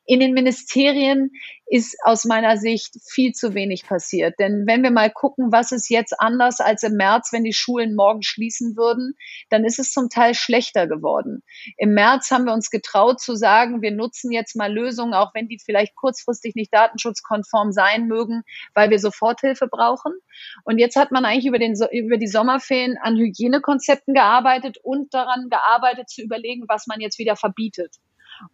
In 0.09 0.19
den 0.19 0.33
Ministerien 0.33 1.29
ist 1.67 1.95
aus 2.03 2.25
meiner 2.25 2.57
Sicht 2.57 2.95
viel 3.07 3.33
zu 3.33 3.53
wenig 3.53 3.85
passiert. 3.85 4.39
Denn 4.39 4.63
wenn 4.65 4.81
wir 4.81 4.89
mal 4.89 5.11
gucken, 5.11 5.51
was 5.51 5.71
ist 5.71 5.87
jetzt 5.87 6.19
anders 6.19 6.61
als 6.61 6.81
im 6.81 6.93
März, 6.93 7.29
wenn 7.31 7.43
die 7.43 7.53
Schulen 7.53 7.93
morgen 7.93 8.23
schließen 8.23 8.75
würden, 8.75 9.13
dann 9.51 9.65
ist 9.65 9.77
es 9.77 9.91
zum 9.91 10.09
Teil 10.09 10.33
schlechter 10.33 10.87
geworden. 10.87 11.43
Im 11.77 11.93
März 11.93 12.31
haben 12.31 12.45
wir 12.45 12.53
uns 12.53 12.71
getraut 12.71 13.21
zu 13.21 13.35
sagen, 13.35 13.83
wir 13.83 13.91
nutzen 13.91 14.31
jetzt 14.31 14.55
mal 14.55 14.73
Lösungen, 14.73 15.13
auch 15.13 15.35
wenn 15.35 15.47
die 15.47 15.59
vielleicht 15.63 15.95
kurzfristig 15.95 16.55
nicht 16.55 16.73
datenschutzkonform 16.73 17.71
sein 17.71 18.07
mögen, 18.07 18.41
weil 18.73 18.89
wir 18.89 18.97
Soforthilfe 18.97 19.67
brauchen. 19.67 20.13
Und 20.63 20.79
jetzt 20.79 20.95
hat 20.95 21.11
man 21.11 21.23
eigentlich 21.23 21.45
über, 21.45 21.59
den, 21.59 21.75
über 21.91 22.17
die 22.17 22.27
Sommerferien 22.27 22.97
an 22.99 23.15
Hygienekonzepten 23.15 24.15
gearbeitet 24.15 24.79
und 24.81 25.13
daran 25.13 25.49
gearbeitet 25.51 26.09
zu 26.09 26.23
überlegen, 26.23 26.63
was 26.67 26.87
man 26.87 26.99
jetzt 26.99 27.19
wieder 27.19 27.35
verbietet. 27.35 27.97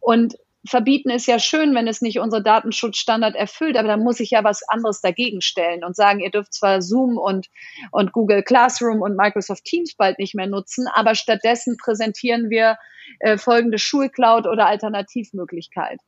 Und 0.01 0.35
verbieten 0.67 1.09
ist 1.09 1.27
ja 1.27 1.39
schön, 1.39 1.75
wenn 1.75 1.87
es 1.87 2.01
nicht 2.01 2.19
unsere 2.19 2.43
Datenschutzstandard 2.43 3.35
erfüllt, 3.35 3.77
aber 3.77 3.87
da 3.87 3.97
muss 3.97 4.19
ich 4.19 4.31
ja 4.31 4.43
was 4.43 4.63
anderes 4.67 5.01
dagegen 5.01 5.41
stellen 5.41 5.83
und 5.83 5.95
sagen, 5.95 6.19
ihr 6.19 6.31
dürft 6.31 6.53
zwar 6.53 6.81
Zoom 6.81 7.17
und, 7.17 7.47
und 7.91 8.11
Google 8.11 8.43
Classroom 8.43 9.01
und 9.01 9.15
Microsoft 9.15 9.63
Teams 9.65 9.95
bald 9.95 10.19
nicht 10.19 10.35
mehr 10.35 10.47
nutzen, 10.47 10.87
aber 10.93 11.15
stattdessen 11.15 11.77
präsentieren 11.77 12.49
wir 12.49 12.77
äh, 13.19 13.37
folgende 13.37 13.77
Schulcloud 13.77 14.47
oder 14.47 14.65
Alternativmöglichkeit. 14.67 15.99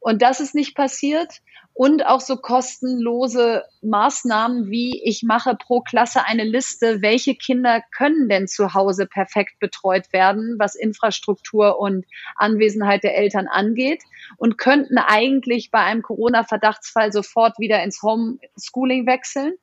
Und 0.00 0.22
das 0.22 0.40
ist 0.40 0.54
nicht 0.54 0.74
passiert. 0.74 1.40
Und 1.72 2.04
auch 2.04 2.20
so 2.20 2.36
kostenlose 2.36 3.64
Maßnahmen 3.80 4.70
wie 4.70 5.00
ich 5.04 5.22
mache 5.22 5.54
pro 5.54 5.80
Klasse 5.80 6.24
eine 6.24 6.44
Liste, 6.44 7.00
welche 7.00 7.34
Kinder 7.34 7.80
können 7.96 8.28
denn 8.28 8.48
zu 8.48 8.74
Hause 8.74 9.06
perfekt 9.06 9.58
betreut 9.60 10.12
werden, 10.12 10.56
was 10.58 10.74
Infrastruktur 10.74 11.78
und 11.78 12.04
Anwesenheit 12.36 13.04
der 13.04 13.16
Eltern 13.16 13.46
angeht 13.46 14.02
und 14.36 14.58
könnten 14.58 14.98
eigentlich 14.98 15.70
bei 15.70 15.80
einem 15.80 16.02
Corona-Verdachtsfall 16.02 17.12
sofort 17.12 17.58
wieder 17.58 17.82
ins 17.82 18.02
Homeschooling 18.02 19.06
wechseln. 19.06 19.54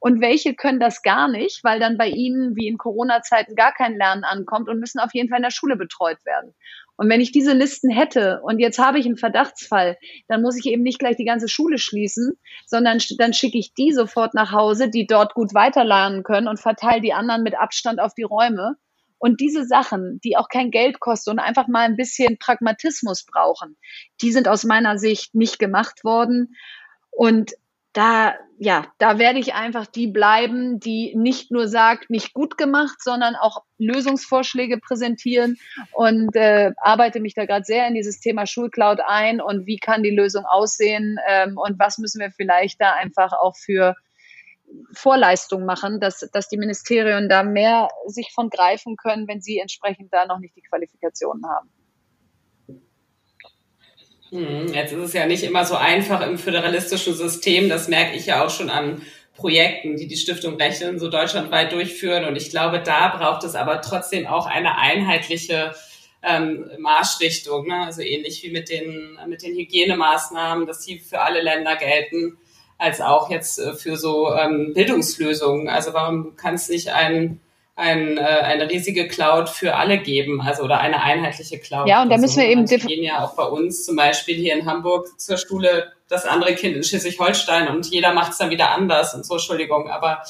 Und 0.00 0.20
welche 0.20 0.54
können 0.54 0.80
das 0.80 1.02
gar 1.02 1.28
nicht, 1.28 1.64
weil 1.64 1.78
dann 1.78 1.98
bei 1.98 2.08
ihnen 2.08 2.56
wie 2.56 2.66
in 2.66 2.78
Corona-Zeiten 2.78 3.54
gar 3.54 3.72
kein 3.72 3.96
Lernen 3.96 4.24
ankommt 4.24 4.68
und 4.68 4.80
müssen 4.80 4.98
auf 4.98 5.12
jeden 5.12 5.28
Fall 5.28 5.38
in 5.38 5.44
der 5.44 5.50
Schule 5.50 5.76
betreut 5.76 6.24
werden. 6.24 6.54
Und 7.02 7.08
wenn 7.08 7.20
ich 7.20 7.32
diese 7.32 7.52
Listen 7.52 7.90
hätte 7.90 8.40
und 8.44 8.60
jetzt 8.60 8.78
habe 8.78 9.00
ich 9.00 9.06
einen 9.06 9.16
Verdachtsfall, 9.16 9.98
dann 10.28 10.40
muss 10.40 10.56
ich 10.56 10.66
eben 10.66 10.84
nicht 10.84 11.00
gleich 11.00 11.16
die 11.16 11.24
ganze 11.24 11.48
Schule 11.48 11.78
schließen, 11.78 12.38
sondern 12.64 12.98
dann 13.18 13.32
schicke 13.32 13.58
ich 13.58 13.74
die 13.74 13.90
sofort 13.90 14.34
nach 14.34 14.52
Hause, 14.52 14.88
die 14.88 15.08
dort 15.08 15.34
gut 15.34 15.52
weiterlernen 15.52 16.22
können 16.22 16.46
und 16.46 16.60
verteile 16.60 17.00
die 17.00 17.12
anderen 17.12 17.42
mit 17.42 17.58
Abstand 17.58 17.98
auf 17.98 18.14
die 18.14 18.22
Räume. 18.22 18.76
Und 19.18 19.40
diese 19.40 19.64
Sachen, 19.64 20.20
die 20.22 20.36
auch 20.36 20.48
kein 20.48 20.70
Geld 20.70 21.00
kosten 21.00 21.30
und 21.30 21.38
einfach 21.40 21.66
mal 21.66 21.86
ein 21.86 21.96
bisschen 21.96 22.38
Pragmatismus 22.38 23.24
brauchen, 23.24 23.76
die 24.20 24.30
sind 24.30 24.46
aus 24.46 24.62
meiner 24.62 24.96
Sicht 24.96 25.34
nicht 25.34 25.58
gemacht 25.58 26.04
worden. 26.04 26.54
Und 27.10 27.50
da, 27.92 28.34
ja, 28.58 28.86
da 28.98 29.18
werde 29.18 29.38
ich 29.38 29.54
einfach 29.54 29.86
die 29.86 30.06
bleiben, 30.06 30.80
die 30.80 31.14
nicht 31.14 31.50
nur 31.50 31.68
sagt, 31.68 32.08
nicht 32.08 32.32
gut 32.32 32.56
gemacht, 32.56 33.02
sondern 33.02 33.34
auch 33.36 33.64
Lösungsvorschläge 33.78 34.78
präsentieren 34.78 35.58
und 35.92 36.34
äh, 36.34 36.72
arbeite 36.78 37.20
mich 37.20 37.34
da 37.34 37.44
gerade 37.44 37.64
sehr 37.64 37.86
in 37.86 37.94
dieses 37.94 38.20
Thema 38.20 38.46
Schulcloud 38.46 39.00
ein 39.06 39.40
und 39.40 39.66
wie 39.66 39.78
kann 39.78 40.02
die 40.02 40.14
Lösung 40.14 40.44
aussehen 40.46 41.18
ähm, 41.28 41.58
und 41.58 41.78
was 41.78 41.98
müssen 41.98 42.20
wir 42.20 42.30
vielleicht 42.30 42.80
da 42.80 42.92
einfach 42.94 43.32
auch 43.32 43.56
für 43.56 43.94
Vorleistung 44.94 45.66
machen, 45.66 46.00
dass, 46.00 46.20
dass 46.32 46.48
die 46.48 46.56
Ministerien 46.56 47.28
da 47.28 47.42
mehr 47.42 47.88
sich 48.06 48.32
von 48.32 48.48
greifen 48.48 48.96
können, 48.96 49.28
wenn 49.28 49.42
sie 49.42 49.58
entsprechend 49.58 50.12
da 50.12 50.24
noch 50.26 50.38
nicht 50.38 50.56
die 50.56 50.62
Qualifikationen 50.62 51.44
haben. 51.46 51.70
Hm, 54.32 54.72
jetzt 54.72 54.92
ist 54.92 54.98
es 54.98 55.12
ja 55.12 55.26
nicht 55.26 55.42
immer 55.42 55.66
so 55.66 55.76
einfach 55.76 56.26
im 56.26 56.38
föderalistischen 56.38 57.14
System. 57.14 57.68
Das 57.68 57.88
merke 57.88 58.16
ich 58.16 58.24
ja 58.26 58.42
auch 58.42 58.48
schon 58.48 58.70
an 58.70 59.02
Projekten, 59.36 59.96
die 59.96 60.08
die 60.08 60.16
Stiftung 60.16 60.56
Rechnen 60.56 60.98
so 60.98 61.10
deutschlandweit 61.10 61.70
durchführen. 61.72 62.24
Und 62.24 62.36
ich 62.36 62.48
glaube, 62.48 62.80
da 62.80 63.08
braucht 63.08 63.44
es 63.44 63.54
aber 63.54 63.82
trotzdem 63.82 64.26
auch 64.26 64.46
eine 64.46 64.78
einheitliche 64.78 65.74
ähm, 66.22 66.64
Marschrichtung. 66.78 67.66
Ne? 67.66 67.84
Also 67.84 68.00
ähnlich 68.00 68.42
wie 68.42 68.50
mit 68.50 68.70
den, 68.70 69.18
mit 69.28 69.42
den 69.42 69.54
Hygienemaßnahmen, 69.54 70.66
dass 70.66 70.80
die 70.80 70.98
für 70.98 71.20
alle 71.20 71.42
Länder 71.42 71.76
gelten, 71.76 72.38
als 72.78 73.02
auch 73.02 73.28
jetzt 73.28 73.58
äh, 73.58 73.74
für 73.74 73.98
so 73.98 74.34
ähm, 74.34 74.72
Bildungslösungen. 74.72 75.68
Also 75.68 75.92
warum 75.92 76.36
kann 76.36 76.54
es 76.54 76.70
nicht 76.70 76.88
ein 76.88 77.38
ein, 77.74 78.18
äh, 78.18 78.20
eine 78.20 78.68
riesige 78.68 79.08
Cloud 79.08 79.48
für 79.48 79.76
alle 79.76 79.98
geben, 79.98 80.40
also 80.42 80.62
oder 80.62 80.80
eine 80.80 81.02
einheitliche 81.02 81.58
Cloud. 81.58 81.88
Ja, 81.88 82.02
und 82.02 82.10
da 82.10 82.18
müssen 82.18 82.40
wir 82.40 82.48
eben 82.48 82.68
Wir 82.68 82.78
gehen 82.78 83.02
ja 83.02 83.24
auch 83.24 83.34
bei 83.34 83.44
uns 83.44 83.84
zum 83.84 83.96
Beispiel 83.96 84.36
hier 84.36 84.54
in 84.54 84.66
Hamburg 84.66 85.08
zur 85.18 85.38
Schule, 85.38 85.92
das 86.08 86.26
andere 86.26 86.54
Kind 86.54 86.76
in 86.76 86.82
Schleswig-Holstein 86.82 87.68
und 87.68 87.86
jeder 87.86 88.12
macht 88.12 88.32
es 88.32 88.38
dann 88.38 88.50
wieder 88.50 88.70
anders 88.70 89.14
und 89.14 89.24
so, 89.24 89.34
Entschuldigung, 89.34 89.88
aber 89.88 90.22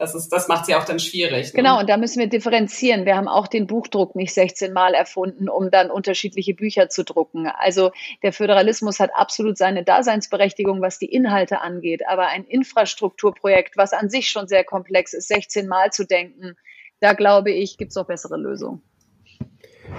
das 0.00 0.14
ist, 0.14 0.30
das 0.30 0.48
macht 0.48 0.64
sie 0.64 0.74
auch 0.74 0.84
dann 0.84 0.98
schwierig. 0.98 1.48
Ne? 1.48 1.52
Genau, 1.56 1.78
und 1.78 1.88
da 1.88 1.98
müssen 1.98 2.20
wir 2.20 2.26
differenzieren. 2.26 3.04
Wir 3.04 3.16
haben 3.16 3.28
auch 3.28 3.46
den 3.46 3.66
Buchdruck 3.66 4.16
nicht 4.16 4.32
16 4.32 4.72
Mal 4.72 4.94
erfunden, 4.94 5.50
um 5.50 5.70
dann 5.70 5.90
unterschiedliche 5.90 6.54
Bücher 6.54 6.88
zu 6.88 7.04
drucken. 7.04 7.46
Also 7.46 7.92
der 8.22 8.32
Föderalismus 8.32 8.98
hat 8.98 9.10
absolut 9.14 9.58
seine 9.58 9.84
Daseinsberechtigung, 9.84 10.80
was 10.80 10.98
die 10.98 11.12
Inhalte 11.12 11.60
angeht. 11.60 12.00
Aber 12.08 12.28
ein 12.28 12.44
Infrastrukturprojekt, 12.44 13.76
was 13.76 13.92
an 13.92 14.08
sich 14.08 14.30
schon 14.30 14.48
sehr 14.48 14.64
komplex 14.64 15.12
ist, 15.12 15.28
16 15.28 15.68
Mal 15.68 15.92
zu 15.92 16.06
denken, 16.06 16.56
da 17.00 17.14
glaube 17.14 17.50
ich, 17.50 17.78
gibt 17.78 17.90
es 17.90 17.96
auch 17.96 18.06
bessere 18.06 18.36
Lösungen. 18.36 18.80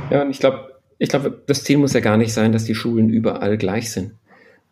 Ja, 0.10 0.22
und 0.22 0.30
ich 0.30 0.40
glaube, 0.40 0.80
ich 0.98 1.10
glaube, 1.10 1.42
das 1.48 1.64
Ziel 1.64 1.78
muss 1.78 1.94
ja 1.94 2.00
gar 2.00 2.18
nicht 2.18 2.34
sein, 2.34 2.52
dass 2.52 2.66
die 2.66 2.76
Schulen 2.76 3.10
überall 3.10 3.58
gleich 3.58 3.92
sind. 3.92 4.14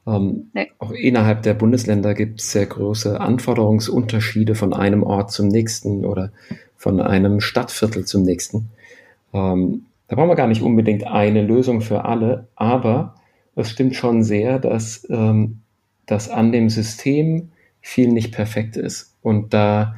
Ähm, 0.07 0.49
nee. 0.53 0.71
Auch 0.79 0.91
innerhalb 0.91 1.43
der 1.43 1.53
Bundesländer 1.53 2.13
gibt 2.13 2.39
es 2.39 2.51
sehr 2.51 2.65
große 2.65 3.19
Anforderungsunterschiede 3.19 4.55
von 4.55 4.73
einem 4.73 5.03
Ort 5.03 5.31
zum 5.31 5.47
nächsten 5.47 6.05
oder 6.05 6.31
von 6.77 7.01
einem 7.01 7.41
Stadtviertel 7.41 8.05
zum 8.05 8.23
nächsten. 8.23 8.69
Ähm, 9.33 9.85
da 10.07 10.15
brauchen 10.15 10.29
wir 10.29 10.35
gar 10.35 10.47
nicht 10.47 10.61
unbedingt 10.61 11.05
eine 11.05 11.41
Lösung 11.41 11.81
für 11.81 12.05
alle, 12.05 12.47
aber 12.55 13.15
es 13.55 13.69
stimmt 13.69 13.95
schon 13.95 14.23
sehr, 14.23 14.57
dass, 14.57 15.05
ähm, 15.09 15.59
dass 16.05 16.29
an 16.29 16.51
dem 16.51 16.69
System 16.69 17.51
viel 17.81 18.07
nicht 18.09 18.33
perfekt 18.33 18.77
ist. 18.77 19.15
Und 19.21 19.53
da 19.53 19.95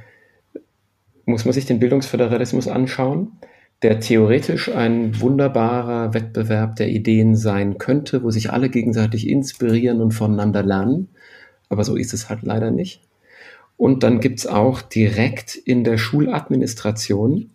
muss 1.31 1.45
man 1.45 1.53
sich 1.53 1.65
den 1.65 1.79
Bildungsföderalismus 1.79 2.67
anschauen. 2.67 3.33
der 3.81 3.99
theoretisch 3.99 4.69
ein 4.69 5.19
wunderbarer 5.19 6.13
Wettbewerb 6.13 6.75
der 6.75 6.89
Ideen 6.89 7.35
sein 7.35 7.79
könnte, 7.79 8.21
wo 8.21 8.29
sich 8.29 8.51
alle 8.51 8.69
gegenseitig 8.69 9.27
inspirieren 9.27 10.01
und 10.01 10.11
voneinander 10.11 10.61
lernen. 10.61 11.09
Aber 11.67 11.83
so 11.83 11.95
ist 11.95 12.13
es 12.13 12.29
halt 12.29 12.43
leider 12.43 12.69
nicht. 12.69 13.01
Und 13.77 14.03
dann 14.03 14.19
gibt's 14.19 14.45
auch 14.45 14.83
direkt 14.83 15.55
in 15.55 15.83
der 15.83 15.97
Schuladministration 15.97 17.49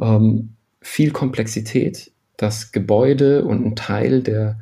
ähm, 0.00 0.54
viel 0.80 1.10
Komplexität, 1.10 2.12
dass 2.38 2.72
Gebäude 2.72 3.44
und 3.44 3.66
ein 3.66 3.76
Teil 3.76 4.22
der 4.22 4.58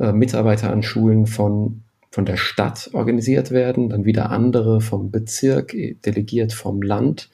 äh, 0.00 0.12
Mitarbeiter 0.12 0.72
an 0.72 0.82
Schulen 0.82 1.26
von, 1.26 1.82
von 2.10 2.24
der 2.24 2.36
Stadt 2.36 2.90
organisiert 2.92 3.52
werden, 3.52 3.90
dann 3.90 4.04
wieder 4.04 4.30
andere 4.30 4.80
vom 4.80 5.12
Bezirk, 5.12 5.74
äh, 5.74 5.94
delegiert 6.04 6.52
vom 6.52 6.82
Land. 6.82 7.30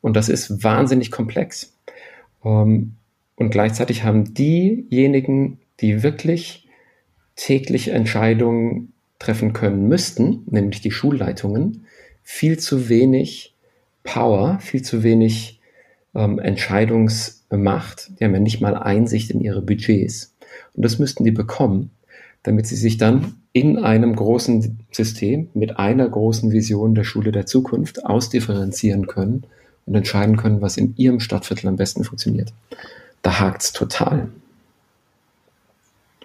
Und 0.00 0.16
das 0.16 0.28
ist 0.28 0.62
wahnsinnig 0.62 1.10
komplex. 1.10 1.74
Ähm, 2.44 2.96
und 3.36 3.50
gleichzeitig 3.50 4.04
haben 4.04 4.34
diejenigen, 4.34 5.58
die 5.80 6.02
wirklich 6.02 6.68
täglich 7.36 7.88
Entscheidungen 7.88 8.92
treffen 9.18 9.52
können 9.52 9.88
müssten, 9.88 10.42
nämlich 10.50 10.80
die 10.80 10.90
Schulleitungen, 10.90 11.86
viel 12.22 12.58
zu 12.58 12.88
wenig 12.88 13.54
Power, 14.02 14.58
viel 14.60 14.82
zu 14.82 15.02
wenig 15.02 15.60
ähm, 16.14 16.38
Entscheidungsmacht. 16.38 18.10
Die 18.18 18.24
haben 18.24 18.34
ja 18.34 18.40
nicht 18.40 18.60
mal 18.60 18.74
Einsicht 18.74 19.30
in 19.30 19.40
ihre 19.40 19.62
Budgets. 19.62 20.34
Und 20.74 20.84
das 20.84 20.98
müssten 20.98 21.24
die 21.24 21.30
bekommen, 21.30 21.90
damit 22.42 22.66
sie 22.66 22.76
sich 22.76 22.96
dann 22.96 23.36
in 23.52 23.78
einem 23.78 24.14
großen 24.16 24.80
System 24.92 25.48
mit 25.54 25.78
einer 25.78 26.08
großen 26.08 26.52
Vision 26.52 26.94
der 26.94 27.04
Schule 27.04 27.32
der 27.32 27.46
Zukunft 27.46 28.04
ausdifferenzieren 28.04 29.06
können 29.06 29.46
und 29.86 29.94
entscheiden 29.94 30.36
können, 30.36 30.60
was 30.60 30.76
in 30.76 30.94
ihrem 30.96 31.20
Stadtviertel 31.20 31.68
am 31.68 31.76
besten 31.76 32.04
funktioniert. 32.04 32.52
Da 33.22 33.38
hakt 33.38 33.62
es 33.62 33.72
total. 33.72 34.28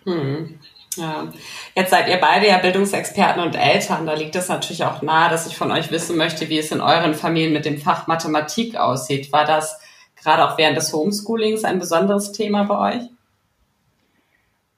Hm. 0.04 0.60
Ja. 0.98 1.32
Jetzt 1.74 1.92
seid 1.92 2.10
ihr 2.10 2.18
beide 2.18 2.48
ja 2.48 2.58
Bildungsexperten 2.58 3.42
und 3.42 3.56
Eltern. 3.56 4.06
Da 4.06 4.14
liegt 4.14 4.36
es 4.36 4.50
natürlich 4.50 4.84
auch 4.84 5.02
nahe, 5.02 5.30
dass 5.30 5.48
ich 5.48 5.56
von 5.56 5.72
euch 5.72 5.90
wissen 5.90 6.18
möchte, 6.18 6.50
wie 6.50 6.58
es 6.58 6.72
in 6.72 6.82
euren 6.82 7.14
Familien 7.14 7.54
mit 7.54 7.66
dem 7.66 7.78
Fach 7.78 8.08
Mathematik 8.08 8.76
aussieht. 8.76 9.32
War 9.32 9.46
das 9.46 9.80
gerade 10.16 10.44
auch 10.46 10.58
während 10.58 10.76
des 10.76 10.92
Homeschoolings 10.92 11.64
ein 11.64 11.80
besonderes 11.80 12.34
Thema 12.34 12.64
bei 12.64 12.96
euch? 12.96 13.04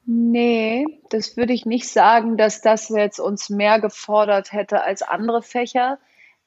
Nee, 0.05 0.85
das 1.09 1.37
würde 1.37 1.53
ich 1.53 1.65
nicht 1.65 1.87
sagen, 1.87 2.37
dass 2.37 2.61
das 2.61 2.89
jetzt 2.89 3.19
uns 3.19 3.49
mehr 3.49 3.79
gefordert 3.79 4.51
hätte 4.51 4.83
als 4.83 5.01
andere 5.01 5.41
Fächer. 5.41 5.97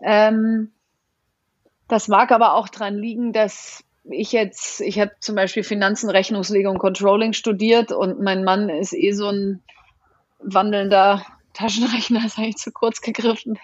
Ähm, 0.01 0.73
das 1.89 2.09
mag 2.09 2.33
aber 2.33 2.55
auch 2.55 2.69
daran 2.69 2.97
liegen, 2.97 3.33
dass 3.33 3.85
ich 4.05 4.33
jetzt, 4.33 4.81
ich 4.81 5.01
habe 5.01 5.13
zum 5.21 5.35
Beispiel 5.35 5.65
Finanzen, 5.65 6.11
Rechnungslegung, 6.11 6.79
Controlling 6.79 7.33
studiert 7.33 7.93
und 7.93 8.21
mein 8.21 8.45
Mann 8.45 8.69
ist 8.69 8.93
eh 8.93 9.13
so 9.13 9.29
ein 9.29 9.63
wandelnder 10.39 11.25
Taschenrechner 11.55 12.21
ist 12.27 12.39
eigentlich 12.39 12.57
zu 12.57 12.71
kurz 12.71 13.01
gegriffen. 13.01 13.59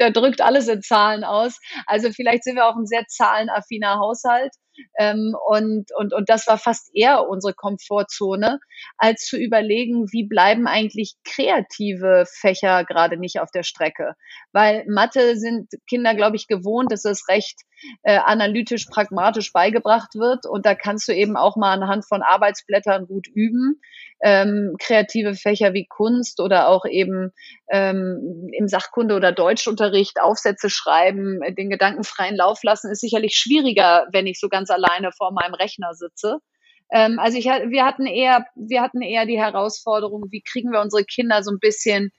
Der 0.00 0.10
drückt 0.10 0.40
alles 0.40 0.68
in 0.68 0.82
Zahlen 0.82 1.24
aus. 1.24 1.58
Also 1.86 2.10
vielleicht 2.10 2.44
sind 2.44 2.56
wir 2.56 2.66
auch 2.66 2.76
ein 2.76 2.86
sehr 2.86 3.06
zahlenaffiner 3.06 3.98
Haushalt. 3.98 4.54
Ähm, 4.98 5.34
und, 5.46 5.90
und, 5.96 6.12
und 6.12 6.28
das 6.28 6.46
war 6.46 6.58
fast 6.58 6.90
eher 6.94 7.28
unsere 7.28 7.54
Komfortzone, 7.54 8.58
als 8.98 9.26
zu 9.26 9.36
überlegen, 9.36 10.12
wie 10.12 10.24
bleiben 10.24 10.66
eigentlich 10.66 11.14
kreative 11.24 12.24
Fächer 12.26 12.84
gerade 12.84 13.16
nicht 13.16 13.40
auf 13.40 13.50
der 13.50 13.62
Strecke. 13.62 14.14
Weil 14.52 14.84
Mathe 14.88 15.36
sind 15.36 15.68
Kinder, 15.88 16.14
glaube 16.14 16.36
ich, 16.36 16.46
gewohnt, 16.46 16.92
dass 16.92 17.04
es 17.04 17.28
recht 17.28 17.60
äh, 18.02 18.18
analytisch, 18.18 18.86
pragmatisch 18.86 19.52
beigebracht 19.52 20.14
wird. 20.14 20.46
Und 20.46 20.66
da 20.66 20.74
kannst 20.74 21.08
du 21.08 21.12
eben 21.12 21.36
auch 21.36 21.56
mal 21.56 21.72
anhand 21.72 22.06
von 22.06 22.22
Arbeitsblättern 22.22 23.06
gut 23.06 23.26
üben. 23.28 23.80
Ähm, 24.22 24.76
kreative 24.78 25.34
Fächer 25.34 25.74
wie 25.74 25.86
Kunst 25.86 26.40
oder 26.40 26.68
auch 26.68 26.86
eben 26.86 27.32
ähm, 27.70 28.48
im 28.52 28.66
Sachkunde- 28.66 29.14
oder 29.14 29.32
Deutschunterricht 29.32 30.20
Aufsätze 30.20 30.70
schreiben, 30.70 31.40
den 31.54 31.68
Gedanken 31.68 32.02
freien 32.02 32.36
Lauf 32.36 32.62
lassen, 32.62 32.90
ist 32.90 33.00
sicherlich 33.00 33.36
schwieriger, 33.36 34.06
wenn 34.12 34.26
ich 34.26 34.40
so 34.40 34.48
ganz 34.48 34.65
alleine 34.70 35.10
vor 35.12 35.32
meinem 35.32 35.54
Rechner 35.54 35.94
sitze. 35.94 36.38
Ähm, 36.90 37.18
also 37.18 37.38
ich, 37.38 37.46
wir 37.46 37.84
hatten 37.84 38.06
eher, 38.06 38.46
wir 38.54 38.82
hatten 38.82 39.02
eher 39.02 39.26
die 39.26 39.38
Herausforderung, 39.38 40.26
wie 40.30 40.42
kriegen 40.42 40.70
wir 40.70 40.80
unsere 40.80 41.04
Kinder 41.04 41.42
so 41.42 41.50
ein 41.50 41.58
bisschen 41.58 42.10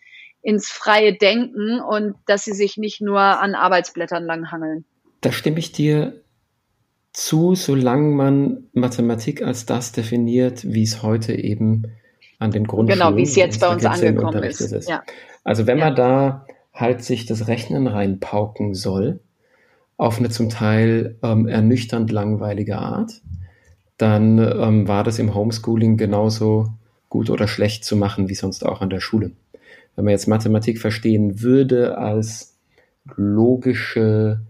ins 0.42 0.70
freie 0.70 1.14
Denken 1.14 1.82
und 1.82 2.16
dass 2.26 2.46
sie 2.46 2.54
sich 2.54 2.78
nicht 2.78 3.02
nur 3.02 3.20
an 3.20 3.56
Arbeitsblättern 3.56 4.26
langhangeln. 4.26 4.86
Da 5.22 5.32
stimme 5.32 5.60
ich 5.60 5.72
dir 5.72 6.22
zu, 7.12 7.56
solange 7.56 8.14
man 8.14 8.70
Mathematik 8.74 9.42
als 9.42 9.66
das 9.66 9.92
definiert, 9.92 10.62
wie 10.64 10.84
es 10.84 11.02
heute 11.02 11.34
eben 11.34 11.84
an 12.40 12.52
den 12.52 12.66
Grundschulen 12.66 13.00
Genau, 13.00 13.18
wie 13.18 13.24
es 13.24 13.36
jetzt 13.36 13.60
bei 13.60 13.70
uns 13.74 13.84
angekommen 13.84 14.44
ist. 14.44 14.62
ist. 14.62 14.88
Ja. 14.88 15.04
Also 15.44 15.66
wenn 15.66 15.80
ja. 15.80 15.86
man 15.86 15.96
da 15.96 16.46
halt 16.74 17.04
sich 17.04 17.26
das 17.26 17.48
Rechnen 17.48 17.88
reinpauken 17.88 18.76
soll, 18.76 19.20
auf 19.98 20.20
eine 20.20 20.30
zum 20.30 20.50
Teil 20.50 21.18
ähm, 21.24 21.48
ernüchternd 21.48 22.12
langweilige 22.12 22.78
Art, 22.78 23.22
dann 23.98 24.38
ähm, 24.38 24.88
war 24.88 25.04
das 25.04 25.20
im 25.20 25.34
Homeschooling 25.34 25.98
genauso 25.98 26.70
gut 27.10 27.30
oder 27.30 27.48
schlecht 27.48 27.84
zu 27.84 27.96
machen 27.96 28.30
wie 28.30 28.36
sonst 28.36 28.66
auch 28.66 28.82
an 28.82 28.90
der 28.90 29.00
Schule. 29.00 29.32
Wenn 29.96 30.06
man 30.06 30.12
jetzt 30.12 30.28
Mathematik 30.28 30.80
verstehen 30.80 31.42
würde 31.42 31.98
als 31.98 32.56
logische 33.16 34.42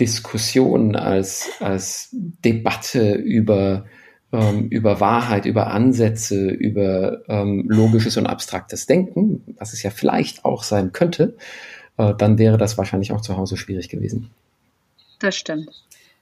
Diskussion, 0.00 0.96
als, 0.96 1.50
als 1.60 2.08
Debatte 2.12 3.12
über, 3.12 3.84
ähm, 4.32 4.68
über 4.68 5.00
Wahrheit, 5.00 5.44
über 5.44 5.66
Ansätze, 5.66 6.48
über 6.48 7.28
ähm, 7.28 7.66
logisches 7.68 8.16
und 8.16 8.26
abstraktes 8.26 8.86
Denken, 8.86 9.42
was 9.58 9.74
es 9.74 9.82
ja 9.82 9.90
vielleicht 9.90 10.46
auch 10.46 10.62
sein 10.62 10.92
könnte, 10.92 11.36
äh, 11.98 12.14
dann 12.16 12.38
wäre 12.38 12.56
das 12.56 12.78
wahrscheinlich 12.78 13.12
auch 13.12 13.20
zu 13.20 13.36
Hause 13.36 13.58
schwierig 13.58 13.90
gewesen. 13.90 14.30
Das 15.22 15.36
stimmt. 15.36 15.70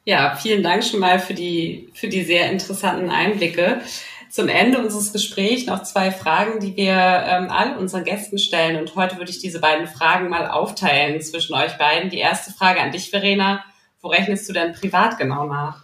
Ja, 0.05 0.35
vielen 0.35 0.63
Dank 0.63 0.85
schon 0.85 1.01
mal 1.01 1.19
für 1.19 1.33
die, 1.33 1.89
für 1.95 2.09
die 2.09 2.23
sehr 2.23 2.51
interessanten 2.51 3.09
Einblicke. 3.09 3.81
Zum 4.29 4.49
Ende 4.49 4.79
unseres 4.79 5.13
Gesprächs 5.13 5.67
noch 5.67 5.83
zwei 5.83 6.11
Fragen, 6.11 6.61
die 6.61 6.77
wir 6.77 6.93
ähm, 6.93 7.49
all 7.51 7.77
unseren 7.79 8.05
Gästen 8.05 8.39
stellen. 8.39 8.79
Und 8.79 8.95
heute 8.95 9.17
würde 9.17 9.31
ich 9.31 9.39
diese 9.39 9.59
beiden 9.59 9.87
Fragen 9.87 10.29
mal 10.29 10.49
aufteilen 10.49 11.21
zwischen 11.23 11.55
euch 11.55 11.79
beiden. 11.79 12.11
Die 12.11 12.19
erste 12.19 12.53
Frage 12.53 12.81
an 12.81 12.93
dich, 12.93 13.11
Verena. 13.11 13.65
Wo 14.03 14.09
rechnest 14.09 14.49
du 14.49 14.53
denn 14.53 14.75
privat 14.75 15.17
genau 15.19 15.47
nach? 15.47 15.83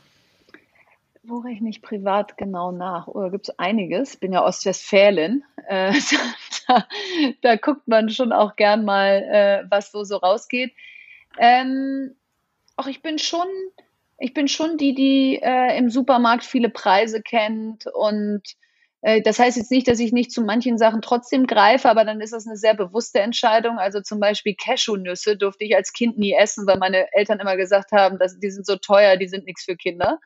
Wo 1.22 1.38
rechne 1.38 1.70
ich 1.70 1.80
privat 1.80 2.36
genau 2.36 2.70
nach? 2.70 3.08
Oh, 3.08 3.20
da 3.20 3.30
gibt 3.30 3.48
es 3.48 3.58
einiges. 3.58 4.16
Bin 4.18 4.32
ja 4.32 4.44
Ostwestfälin. 4.44 5.42
Äh, 5.66 5.92
da, 6.68 6.86
da, 7.40 7.56
guckt 7.56 7.88
man 7.88 8.10
schon 8.10 8.32
auch 8.32 8.56
gern 8.56 8.84
mal, 8.84 9.22
äh, 9.22 9.70
was 9.70 9.90
so, 9.90 10.04
so 10.04 10.16
rausgeht. 10.18 10.72
Ähm, 11.38 12.14
auch 12.76 12.86
ich 12.86 13.02
bin 13.02 13.18
schon, 13.18 13.46
ich 14.18 14.34
bin 14.34 14.48
schon 14.48 14.76
die, 14.76 14.94
die 14.94 15.40
äh, 15.42 15.76
im 15.78 15.90
Supermarkt 15.90 16.44
viele 16.44 16.68
Preise 16.68 17.22
kennt 17.22 17.86
und 17.86 18.42
äh, 19.02 19.22
das 19.22 19.38
heißt 19.38 19.56
jetzt 19.56 19.70
nicht, 19.70 19.88
dass 19.88 19.98
ich 19.98 20.12
nicht 20.12 20.32
zu 20.32 20.42
manchen 20.42 20.78
Sachen 20.78 21.02
trotzdem 21.02 21.46
greife, 21.46 21.88
aber 21.88 22.04
dann 22.04 22.20
ist 22.20 22.32
das 22.32 22.46
eine 22.46 22.56
sehr 22.56 22.74
bewusste 22.74 23.20
Entscheidung. 23.20 23.78
Also 23.78 24.00
zum 24.00 24.20
Beispiel 24.20 24.54
Cashewnüsse 24.54 25.36
durfte 25.36 25.64
ich 25.64 25.76
als 25.76 25.92
Kind 25.92 26.18
nie 26.18 26.34
essen, 26.34 26.66
weil 26.66 26.78
meine 26.78 27.12
Eltern 27.12 27.40
immer 27.40 27.56
gesagt 27.56 27.92
haben, 27.92 28.18
dass 28.18 28.38
die 28.38 28.50
sind 28.50 28.66
so 28.66 28.76
teuer, 28.76 29.16
die 29.16 29.28
sind 29.28 29.46
nichts 29.46 29.64
für 29.64 29.76
Kinder. 29.76 30.18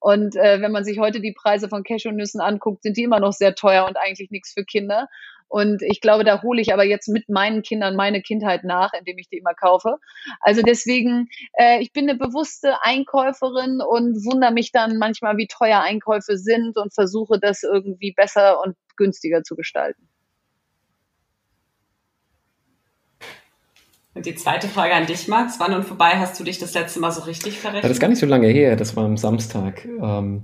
Und 0.00 0.36
äh, 0.36 0.60
wenn 0.60 0.72
man 0.72 0.84
sich 0.84 0.98
heute 0.98 1.20
die 1.20 1.32
Preise 1.32 1.68
von 1.68 1.84
Cashewnüssen 1.84 2.40
anguckt, 2.40 2.82
sind 2.82 2.96
die 2.96 3.04
immer 3.04 3.20
noch 3.20 3.32
sehr 3.32 3.54
teuer 3.54 3.86
und 3.86 3.96
eigentlich 3.96 4.30
nichts 4.30 4.52
für 4.52 4.64
Kinder. 4.64 5.08
Und 5.48 5.82
ich 5.82 6.00
glaube, 6.00 6.24
da 6.24 6.42
hole 6.42 6.60
ich 6.60 6.72
aber 6.72 6.84
jetzt 6.84 7.08
mit 7.08 7.28
meinen 7.28 7.62
Kindern 7.62 7.96
meine 7.96 8.22
Kindheit 8.22 8.64
nach, 8.64 8.92
indem 8.92 9.18
ich 9.18 9.28
die 9.28 9.38
immer 9.38 9.54
kaufe. 9.54 9.96
Also 10.40 10.62
deswegen, 10.62 11.28
äh, 11.54 11.80
ich 11.80 11.92
bin 11.92 12.08
eine 12.08 12.18
bewusste 12.18 12.82
Einkäuferin 12.82 13.80
und 13.80 14.24
wundere 14.24 14.52
mich 14.52 14.72
dann 14.72 14.98
manchmal, 14.98 15.36
wie 15.36 15.46
teuer 15.46 15.80
Einkäufe 15.80 16.36
sind 16.36 16.76
und 16.76 16.94
versuche 16.94 17.38
das 17.40 17.62
irgendwie 17.62 18.12
besser 18.12 18.60
und 18.60 18.76
günstiger 18.96 19.42
zu 19.42 19.56
gestalten. 19.56 20.07
Und 24.18 24.26
die 24.26 24.34
zweite 24.34 24.66
Frage 24.66 24.94
an 24.94 25.06
dich, 25.06 25.28
Max. 25.28 25.60
Wann 25.60 25.72
und 25.74 25.84
vorbei 25.84 26.14
hast 26.16 26.40
du 26.40 26.42
dich 26.42 26.58
das 26.58 26.74
letzte 26.74 26.98
Mal 26.98 27.12
so 27.12 27.22
richtig 27.22 27.60
verrechnet? 27.60 27.84
Das 27.84 27.92
ist 27.92 28.00
gar 28.00 28.08
nicht 28.08 28.18
so 28.18 28.26
lange 28.26 28.48
her. 28.48 28.74
Das 28.74 28.96
war 28.96 29.04
am 29.04 29.16
Samstag. 29.16 29.84
Ähm, 29.84 30.42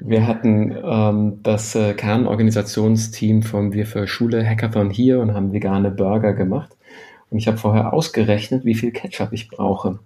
wir 0.00 0.26
hatten 0.26 0.76
ähm, 0.84 1.40
das 1.42 1.74
äh, 1.74 1.94
Kernorganisationsteam 1.94 3.42
von 3.42 3.72
Wir 3.72 3.86
für 3.86 4.06
Schule 4.06 4.46
Hackathon 4.46 4.90
hier 4.90 5.20
und 5.20 5.32
haben 5.32 5.54
vegane 5.54 5.90
Burger 5.90 6.34
gemacht. 6.34 6.76
Und 7.30 7.38
ich 7.38 7.48
habe 7.48 7.56
vorher 7.56 7.94
ausgerechnet, 7.94 8.66
wie 8.66 8.74
viel 8.74 8.90
Ketchup 8.90 9.32
ich 9.32 9.48
brauche. 9.48 9.98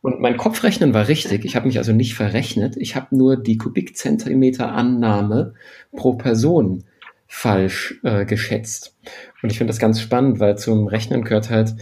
Und 0.00 0.20
mein 0.20 0.36
Kopfrechnen 0.36 0.94
war 0.94 1.06
richtig. 1.06 1.44
Ich 1.44 1.54
habe 1.54 1.68
mich 1.68 1.78
also 1.78 1.92
nicht 1.92 2.14
verrechnet. 2.14 2.76
Ich 2.76 2.96
habe 2.96 3.16
nur 3.16 3.36
die 3.36 3.56
Kubikzentimeter 3.56 4.72
Annahme 4.72 5.54
pro 5.92 6.14
Person 6.14 6.82
falsch 7.28 7.98
äh, 8.02 8.26
geschätzt. 8.26 8.94
Und 9.42 9.50
ich 9.50 9.58
finde 9.58 9.70
das 9.70 9.78
ganz 9.78 10.00
spannend, 10.00 10.38
weil 10.38 10.58
zum 10.58 10.86
Rechnen 10.86 11.24
gehört 11.24 11.48
halt 11.48 11.74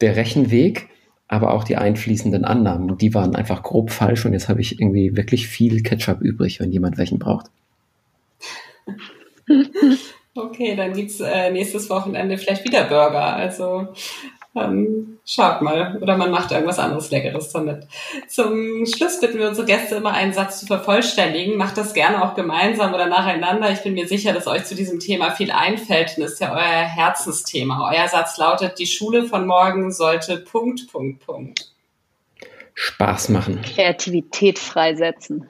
der 0.00 0.16
Rechenweg 0.16 0.88
aber 1.28 1.52
auch 1.52 1.64
die 1.64 1.76
einfließenden 1.76 2.44
Annahmen. 2.44 2.98
Die 2.98 3.12
waren 3.14 3.34
einfach 3.34 3.62
grob 3.62 3.90
falsch 3.90 4.24
und 4.26 4.32
jetzt 4.32 4.48
habe 4.48 4.60
ich 4.60 4.80
irgendwie 4.80 5.16
wirklich 5.16 5.48
viel 5.48 5.82
Ketchup 5.82 6.20
übrig, 6.20 6.60
wenn 6.60 6.70
jemand 6.70 6.98
welchen 6.98 7.18
braucht. 7.18 7.46
Okay, 10.38 10.76
dann 10.76 10.92
gibt's 10.92 11.18
äh, 11.20 11.50
nächstes 11.50 11.88
Wochenende 11.88 12.36
vielleicht 12.36 12.62
wieder 12.62 12.84
Burger. 12.84 13.36
Also 13.36 13.88
ähm, 14.56 15.18
schaut 15.24 15.62
mal. 15.62 15.98
Oder 16.00 16.16
man 16.16 16.30
macht 16.30 16.50
irgendwas 16.50 16.78
anderes 16.78 17.10
Leckeres 17.10 17.50
damit. 17.50 17.86
Zum 18.28 18.86
Schluss 18.86 19.20
bitten 19.20 19.38
wir 19.38 19.48
unsere 19.48 19.66
Gäste 19.66 19.96
immer 19.96 20.12
einen 20.12 20.32
Satz 20.32 20.60
zu 20.60 20.66
vervollständigen. 20.66 21.56
Macht 21.56 21.76
das 21.76 21.94
gerne 21.94 22.24
auch 22.24 22.34
gemeinsam 22.34 22.94
oder 22.94 23.06
nacheinander. 23.06 23.70
Ich 23.70 23.82
bin 23.82 23.94
mir 23.94 24.08
sicher, 24.08 24.32
dass 24.32 24.46
euch 24.46 24.64
zu 24.64 24.74
diesem 24.74 24.98
Thema 24.98 25.30
viel 25.30 25.50
einfällt. 25.50 26.14
Und 26.16 26.24
das 26.24 26.32
ist 26.32 26.40
ja 26.40 26.52
euer 26.52 26.84
Herzensthema. 26.84 27.90
Euer 27.92 28.08
Satz 28.08 28.38
lautet, 28.38 28.78
die 28.78 28.86
Schule 28.86 29.24
von 29.24 29.46
morgen 29.46 29.92
sollte 29.92 30.38
Punkt, 30.38 30.90
Punkt, 30.90 31.24
Punkt. 31.24 31.72
Spaß 32.74 33.30
machen. 33.30 33.62
Kreativität 33.62 34.58
freisetzen. 34.58 35.46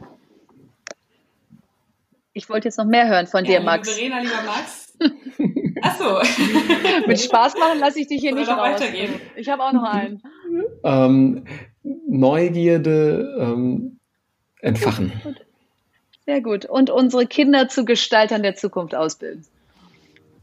Ich 2.32 2.48
wollte 2.48 2.68
jetzt 2.68 2.76
noch 2.78 2.84
mehr 2.84 3.08
hören 3.08 3.26
von 3.26 3.44
ja, 3.44 3.58
dir, 3.58 3.64
Max. 3.64 3.90
Verena, 3.90 4.20
lieber 4.20 4.42
Max. 4.42 4.94
Achso. 5.88 6.20
Mit 7.06 7.20
Spaß 7.20 7.54
machen 7.58 7.78
lasse 7.78 8.00
ich 8.00 8.08
dich 8.08 8.20
hier 8.20 8.32
Soll 8.32 8.40
nicht 8.40 8.50
raus. 8.50 8.58
Weitergehen? 8.58 9.20
Ich 9.36 9.48
habe 9.48 9.62
auch 9.62 9.72
noch 9.72 9.84
einen. 9.84 10.22
Ähm, 10.84 11.44
Neugierde 12.08 13.36
ähm, 13.38 13.98
entfachen. 14.60 15.12
Sehr 16.24 16.40
gut. 16.40 16.64
Und 16.64 16.90
unsere 16.90 17.26
Kinder 17.26 17.68
zu 17.68 17.84
Gestaltern 17.84 18.42
der 18.42 18.56
Zukunft 18.56 18.94
ausbilden. 18.94 19.46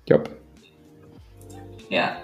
Job. 0.07 0.29
Ja, 1.89 2.17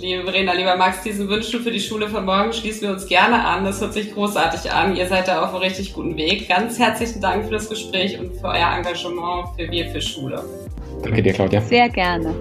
Liebe 0.00 0.22
Verena, 0.22 0.52
lieber 0.52 0.76
Max, 0.76 1.02
diesen 1.02 1.28
Wünschen 1.28 1.60
für 1.60 1.72
die 1.72 1.80
Schule 1.80 2.08
von 2.08 2.24
morgen 2.24 2.52
schließen 2.52 2.82
wir 2.82 2.90
uns 2.90 3.06
gerne 3.06 3.44
an. 3.44 3.64
Das 3.64 3.80
hört 3.80 3.92
sich 3.92 4.14
großartig 4.14 4.70
an. 4.70 4.94
Ihr 4.94 5.08
seid 5.08 5.26
da 5.26 5.42
auf 5.42 5.50
einem 5.50 5.62
richtig 5.62 5.92
guten 5.92 6.16
Weg. 6.16 6.48
Ganz 6.48 6.78
herzlichen 6.78 7.20
Dank 7.20 7.46
für 7.46 7.50
das 7.50 7.68
Gespräch 7.68 8.16
und 8.18 8.32
für 8.36 8.46
euer 8.46 8.76
Engagement 8.76 9.48
für 9.56 9.68
Wir 9.68 9.90
für 9.90 10.00
Schule. 10.00 10.44
Danke 11.02 11.20
dir, 11.20 11.32
Claudia. 11.32 11.60
Sehr 11.62 11.88
gerne. 11.88 12.32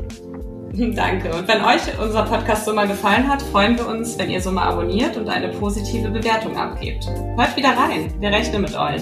Danke. 0.73 1.33
Und 1.33 1.47
wenn 1.47 1.63
euch 1.63 1.81
unser 1.99 2.23
Podcast 2.25 2.65
so 2.65 2.73
mal 2.75 2.87
gefallen 2.87 3.27
hat, 3.27 3.41
freuen 3.41 3.75
wir 3.75 3.87
uns, 3.87 4.19
wenn 4.19 4.29
ihr 4.29 4.39
so 4.39 4.51
mal 4.51 4.67
abonniert 4.67 5.17
und 5.17 5.27
eine 5.27 5.47
positive 5.49 6.09
Bewertung 6.09 6.55
abgebt. 6.55 7.07
Hört 7.35 7.57
wieder 7.57 7.69
rein. 7.69 8.13
Wir 8.19 8.29
rechnen 8.29 8.61
mit 8.61 8.77
euch. 8.77 9.01